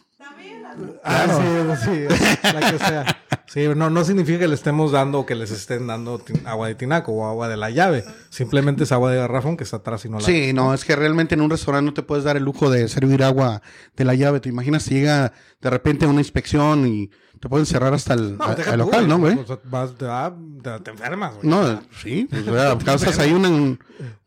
[1.04, 3.18] Ah, sí, sí, la que sea.
[3.46, 6.76] Sí, no, no significa que le estemos dando o que les estén dando agua de
[6.76, 8.04] tinaco o agua de la llave.
[8.30, 10.26] Simplemente es agua de garrafón que está atrás y no la.
[10.26, 12.88] Sí, no, es que realmente en un restaurante no te puedes dar el lujo de
[12.88, 13.62] servir agua
[13.96, 14.40] de la llave.
[14.40, 18.46] ¿Te imaginas si llega de repente una inspección y te pueden cerrar hasta el, No,
[18.46, 19.38] a- tú, local, ¿no, güey?
[19.38, 20.34] O sea, vas, te, va-
[20.64, 21.48] te- te enfermas, güey.
[21.48, 22.44] No, sí, pues,
[22.86, 23.50] causas ahí una,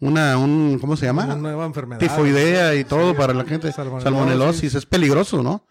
[0.00, 1.34] una, un, ¿cómo se Una llama?
[1.36, 1.98] nueva enfermedad.
[2.00, 3.72] Tifoidea y todo para la gente.
[3.72, 4.04] Salmonelosis.
[4.04, 5.64] Salmonelosis, es peligroso, ¿no?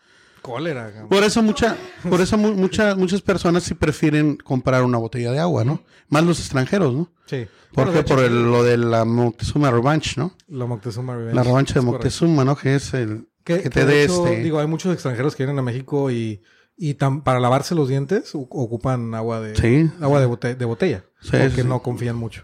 [0.46, 0.92] Cólera.
[0.92, 1.10] cabrón.
[1.10, 1.76] Por eso mucha,
[2.10, 5.82] por eso mu- mucha- muchas personas sí prefieren comprar una botella de agua, ¿no?
[6.10, 7.12] Más los extranjeros, ¿no?
[7.26, 7.48] Sí.
[7.74, 10.34] ¿Por Bueno, Por el- lo de la Moctezuma Revanche, ¿no?
[10.48, 11.36] La Moctezuma Revenge.
[11.36, 11.92] La revancha de correcto.
[11.94, 12.56] Moctezuma, ¿no?
[12.56, 14.42] Que es el que, Que, te dé este.
[14.42, 16.42] Digo, hay muchos extranjeros que vienen a México y,
[16.78, 19.90] y tam- para lavarse los dientes ocupan agua de Sí.
[20.02, 21.04] agua de, bote- de botella.
[21.22, 21.68] Sí, porque sí.
[21.68, 22.44] no confían mucho.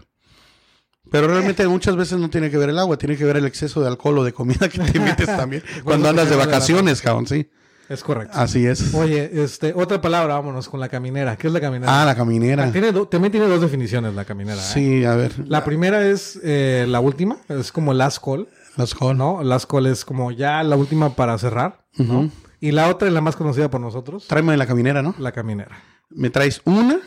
[1.10, 3.80] Pero realmente muchas veces no tiene que ver el agua, tiene que ver el exceso
[3.82, 7.50] de alcohol o de comida que te metes también cuando andas de vacaciones, cabrón, sí.
[7.92, 8.36] Es correcto.
[8.38, 8.94] Así es.
[8.94, 11.36] Oye, este, otra palabra, vámonos con la caminera.
[11.36, 12.02] ¿Qué es la caminera?
[12.02, 12.70] Ah, la caminera.
[12.72, 14.56] Tiene do- también tiene dos definiciones la caminera.
[14.60, 14.64] ¿eh?
[14.72, 15.32] Sí, a ver.
[15.48, 19.16] La primera es eh, la última, es como last call, Las col.
[19.18, 19.42] ¿no?
[19.42, 21.86] Last call es como ya la última para cerrar.
[21.98, 22.30] Ujú.
[22.60, 25.14] Y la otra es la más conocida por nosotros, Tráeme la caminera, ¿no?
[25.18, 25.76] la caminera.
[26.10, 26.98] Me traes una,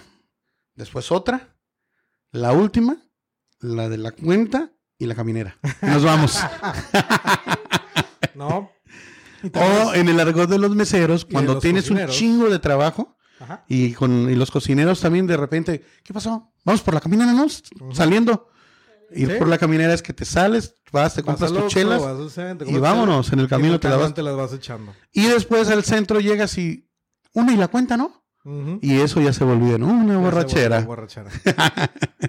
[0.76, 1.56] después otra,
[2.32, 2.98] la última,
[3.60, 5.58] la de la cuenta y la caminera.
[5.82, 6.40] Nos vamos.
[8.36, 8.70] ¿No?
[9.54, 13.64] O en el argot de los meseros, cuando los tienes un chingo de trabajo Ajá.
[13.68, 16.52] y con y los cocineros también de repente, ¿qué pasó?
[16.64, 17.46] Vamos por la caminera, ¿no?
[17.94, 18.50] Saliendo.
[19.12, 19.36] Ir Sí.
[19.38, 22.30] por la caminera es que te sales, vas, te compras Vas tus chelas vas al
[22.32, 24.94] centro, y vámonos, en el camino te la vas- te las vas echando.
[25.14, 26.90] y después al centro llegas y
[27.34, 28.24] una y la cuenta, ¿no?
[28.82, 29.88] Y eso ya se volvió, ¿no?
[29.88, 30.76] Una Ya borrachera.
[30.78, 31.30] volvió borrachera.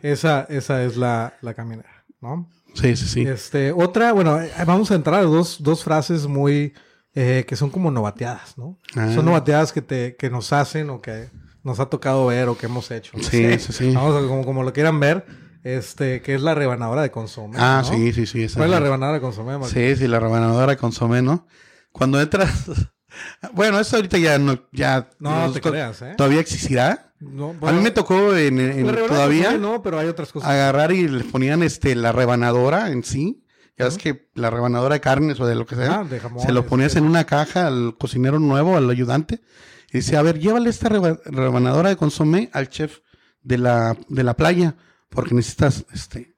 [0.03, 2.49] esa, esa es la, la caminera, ¿no?
[2.75, 3.23] Sí, sí, sí.
[3.23, 6.75] Este, otra, bueno, eh, vamos a entrar a dos, dos frases muy,
[7.17, 8.79] eh, que son como novateadas, ¿no?
[8.95, 9.11] Ah.
[9.13, 11.31] Son novateadas que, te, que nos hacen o que
[11.65, 13.17] nos ha tocado ver o que hemos hecho.
[13.17, 13.59] no Sí, sé.
[13.59, 13.91] sí, sí.
[13.95, 15.27] Vamos a, como, como lo quieran ver,
[15.65, 17.57] este, que es la rebanadora de consomé.
[17.59, 17.93] Ah, ¿no?
[17.93, 18.45] sí, sí, sí.
[18.45, 19.67] esa ¿Cuál es la rebanadora de consomé, Marco?
[19.69, 21.47] Sí, sí, la rebanadora de consomé, ¿no?
[21.91, 22.53] Cuando entras.
[23.55, 24.59] Bueno, esto ahorita ya no.
[24.73, 26.13] Ya, No, te to- creas, ¿eh?
[26.19, 27.15] ¿Todavía existirá?
[27.19, 30.51] No, a mí me tocó en, en- todavía no, pero hay otras cosas.
[30.51, 33.43] agarrar y le ponían este la rebanadora en sí.
[33.79, 36.01] Ya ves que la rebanadora de carnes o de lo que sea.
[36.01, 39.41] Ah, de jamones, se lo ponías en una caja al cocinero nuevo, al ayudante.
[39.93, 43.01] Y dice, a ver, llévale esta reba- rebanadora de consomé al chef
[43.43, 44.77] de la, de la playa.
[45.11, 46.35] Porque necesitas este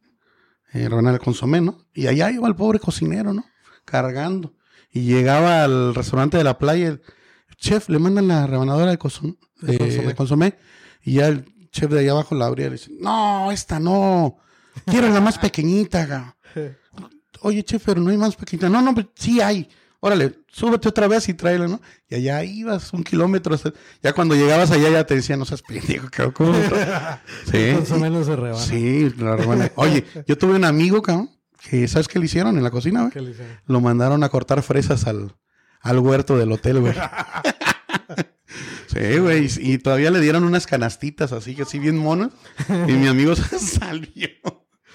[0.73, 1.87] eh, rebanada de consomé, ¿no?
[1.95, 3.45] Y allá iba el pobre cocinero, ¿no?
[3.85, 4.55] Cargando.
[4.91, 6.89] Y llegaba al restaurante de la playa.
[6.89, 7.03] el
[7.57, 10.07] chef, le mandan la rebanadora de, consum- De de- consomé.
[10.09, 10.59] de consomé.
[11.03, 14.37] Y ya el chef de allá abajo la abría y le dice, no, esta no.
[14.87, 16.37] Quiero la más pequeñita.
[17.33, 17.41] ga".
[17.43, 18.69] Oye, chef, pero no hay más pequeñita.
[18.69, 19.69] No, no, pero sí hay.
[20.01, 21.81] Órale, súbete otra vez y tráela, ¿no?
[22.09, 23.55] Y allá ibas un kilómetro.
[23.55, 23.73] hasta-
[24.03, 26.33] Ya cuando llegabas allá ya te decían, no seas pendejo, cabrón.
[26.37, 27.21] ¿cómo no tra-?"
[27.51, 27.57] Sí.
[27.57, 28.63] El consomé no se rebana.
[28.65, 29.73] Sí, la rebana.
[29.75, 31.31] Oye, yo tuve un amigo, cabrón,
[31.69, 33.13] que ¿sabes qué le hicieron en la cocina, güey?
[33.13, 33.57] ¿Qué le hicieron?
[33.67, 35.35] Lo mandaron a cortar fresas al,
[35.81, 36.95] al huerto del hotel, güey.
[38.87, 42.31] Sí, güey, y, y todavía le dieron unas canastitas así, que así bien monas.
[42.89, 44.29] Y mi amigo salió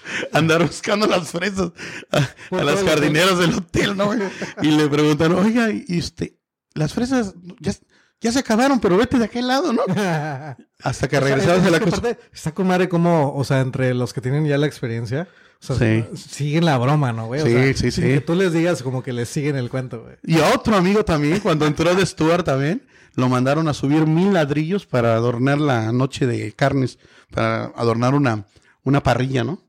[0.32, 1.72] andar buscando las fresas
[2.10, 4.10] a, las jardineras del hotel, ¿no?
[4.62, 6.32] Y le preguntaron, oiga, ¿y usted?
[6.74, 7.72] Las fresas ya,
[8.20, 9.82] ya se acabaron, pero vete de aquel lado, ¿no?
[10.82, 12.02] Hasta que regresabas Es a la cosa.
[12.32, 15.28] Está con madre como, o sea, entre los que tienen ya la experiencia,
[15.62, 16.04] o sea, Sí.
[16.28, 17.40] siguen la broma, ¿no, güey?
[17.40, 18.00] O Sí, sea, sí, sí.
[18.02, 20.16] Que tú les digas como que les siguen el cuento, güey.
[20.24, 22.82] Y a otro amigo también, cuando entró de Stuart también,
[23.14, 26.98] lo mandaron a subir mil ladrillos para adornar la noche de carnes,
[27.30, 28.44] para adornar una,
[28.82, 29.62] una parrilla, ¿no?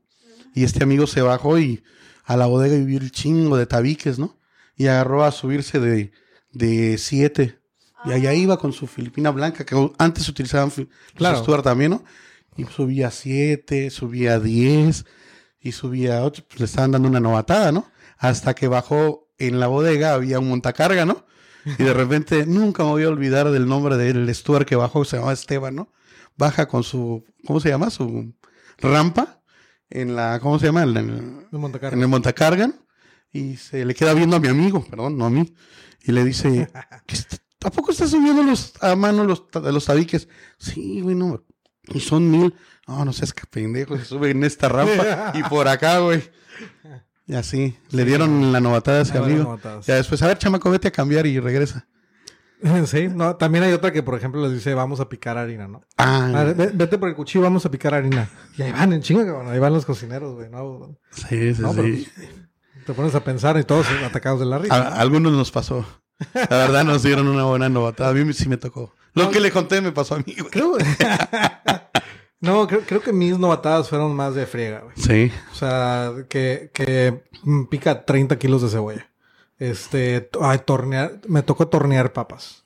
[0.56, 1.84] Y este amigo se bajó y
[2.24, 4.38] a la bodega y vio el chingo de tabiques, ¿no?
[4.74, 6.12] Y agarró a subirse de,
[6.50, 7.58] de siete.
[8.06, 10.72] Y allá iba con su filipina blanca, que antes utilizaban
[11.14, 11.40] Claro.
[11.40, 12.04] Stuart también, ¿no?
[12.56, 15.04] Y subía siete, subía diez,
[15.60, 17.90] y subía ocho, pues le estaban dando una novatada, ¿no?
[18.16, 21.26] Hasta que bajó en la bodega, había un montacarga, ¿no?
[21.66, 25.16] Y de repente, nunca me voy a olvidar del nombre del Stuart que bajó, se
[25.16, 25.92] llamaba Esteban, ¿no?
[26.34, 27.90] Baja con su, ¿cómo se llama?
[27.90, 28.32] Su
[28.78, 29.35] rampa
[29.90, 30.82] en la, ¿cómo se llama?
[30.82, 31.96] En el, De Montecarlo.
[31.96, 32.74] en el montacarga, ¿no?
[33.32, 35.54] y se le queda viendo a mi amigo, perdón, no a mí,
[36.04, 36.68] y le dice,
[37.06, 37.34] "¿Qué est-
[37.64, 40.28] ¿a poco estás subiendo los, a mano los, los tabiques?
[40.58, 41.44] Sí, güey, no,
[41.88, 42.54] y son mil.
[42.88, 46.22] No, no seas que pendejo, se sube en esta rampa y por acá, güey.
[47.26, 49.58] Y así, le dieron la novatada a ese amigo.
[49.84, 51.88] Ya después, a ver, chamaco, vete a cambiar y regresa.
[52.86, 55.82] Sí, no, también hay otra que, por ejemplo, les dice, vamos a picar harina, ¿no?
[55.98, 58.28] Ah, A ver, ve- vete por el cuchillo, vamos a picar harina.
[58.56, 60.96] Y ahí van en chinga, cabrón, ahí van los cocineros, güey, ¿no?
[61.10, 62.08] sí, sí, No, sí.
[62.86, 64.74] Te pones a pensar y todos atacados de la risa.
[64.74, 65.84] A, a algunos nos pasó.
[66.34, 68.10] La verdad nos dieron una buena novatada.
[68.10, 68.94] A mí sí me tocó.
[69.14, 70.50] Lo que le conté me pasó a mí, güey.
[70.50, 70.76] Creo...
[72.40, 74.94] no, creo, creo que mis novatadas fueron más de friega, güey.
[74.96, 75.32] Sí.
[75.52, 77.24] O sea, que, que
[77.70, 79.10] pica 30 kilos de cebolla.
[79.58, 82.64] Este, ay, tornear, me tocó tornear papas.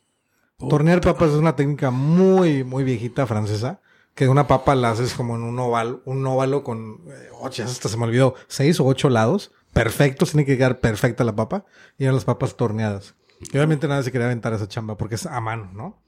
[0.68, 3.80] Tornear papas es una técnica muy, muy viejita francesa.
[4.14, 7.88] Que una papa la haces como en un oval, un óvalo con eh, ocho, hasta
[7.88, 9.52] se me olvidó, seis o ocho lados.
[9.72, 11.64] Perfectos, tiene que quedar perfecta la papa.
[11.96, 13.14] Y eran las papas torneadas.
[13.40, 16.02] Y obviamente nadie se quería aventar esa chamba porque es a mano, ¿no?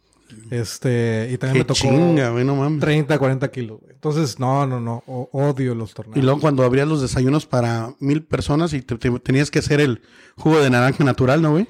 [0.50, 2.80] Este, y también Qué me tocó chinga, güey, no mames.
[2.80, 3.80] 30, 40 kilos.
[3.80, 3.92] güey.
[3.94, 5.02] Entonces, no, no, no.
[5.06, 6.16] o- odio los torneos.
[6.16, 9.80] Y luego cuando abrías los desayunos para mil personas y te, te- tenías que hacer
[9.80, 10.02] el
[10.36, 11.68] jugo de naranja natural, ¿no, güey?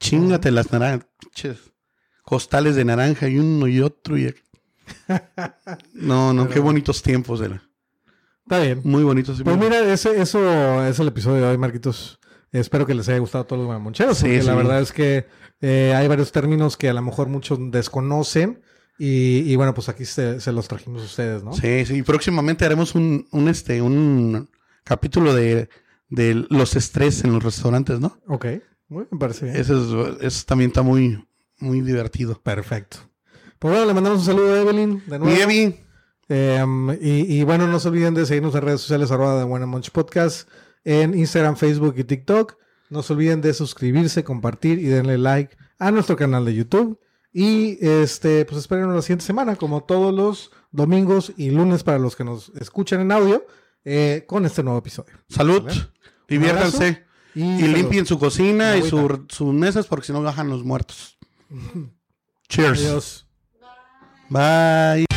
[0.00, 1.58] Chingate las naranjas, pinches
[2.24, 4.34] costales de naranja y uno y otro y...
[5.94, 7.62] No, no, qué bonitos tiempos eran.
[8.42, 8.80] Está bien.
[8.84, 9.40] Muy bonitos.
[9.42, 12.18] Pues mira, ese, eso es el episodio de hoy, Marquitos.
[12.60, 14.16] Espero que les haya gustado a todos los mamoncheros.
[14.18, 14.56] Sí, porque la sí.
[14.56, 15.26] verdad es que
[15.60, 18.62] eh, hay varios términos que a lo mejor muchos desconocen.
[18.98, 21.52] Y, y bueno, pues aquí se, se los trajimos a ustedes, ¿no?
[21.52, 24.48] Sí, sí, próximamente haremos un, un, este, un
[24.84, 25.68] capítulo de,
[26.08, 28.18] de los estrés en los restaurantes, ¿no?
[28.28, 28.46] Ok.
[28.88, 29.56] Muy, me parece bien.
[29.56, 31.26] Eso, es- eso también está muy,
[31.58, 32.40] muy divertido.
[32.40, 32.98] Perfecto.
[33.58, 35.42] Pues bueno, le mandamos un saludo a Evelyn de nuevo.
[35.42, 35.76] Evi,
[36.28, 36.64] Eh,
[37.02, 40.48] y, y bueno, no se olviden de seguirnos en redes sociales arroba de Buena Podcast
[40.84, 42.56] en Instagram, Facebook y TikTok.
[42.90, 46.98] No se olviden de suscribirse, compartir y denle like a nuestro canal de YouTube.
[47.32, 52.14] Y este, pues esperen la siguiente semana, como todos los domingos y lunes para los
[52.14, 53.44] que nos escuchan en audio.
[53.86, 55.12] eh, con este nuevo episodio.
[55.28, 55.86] Salud, ¿Vale?
[56.26, 57.04] diviértanse
[57.34, 61.18] y, limpien su cocina y su- sus mesas porque si no bajan los muertos.
[62.48, 62.80] Cheers.
[62.80, 63.26] Adiós.
[64.30, 65.13] Bye.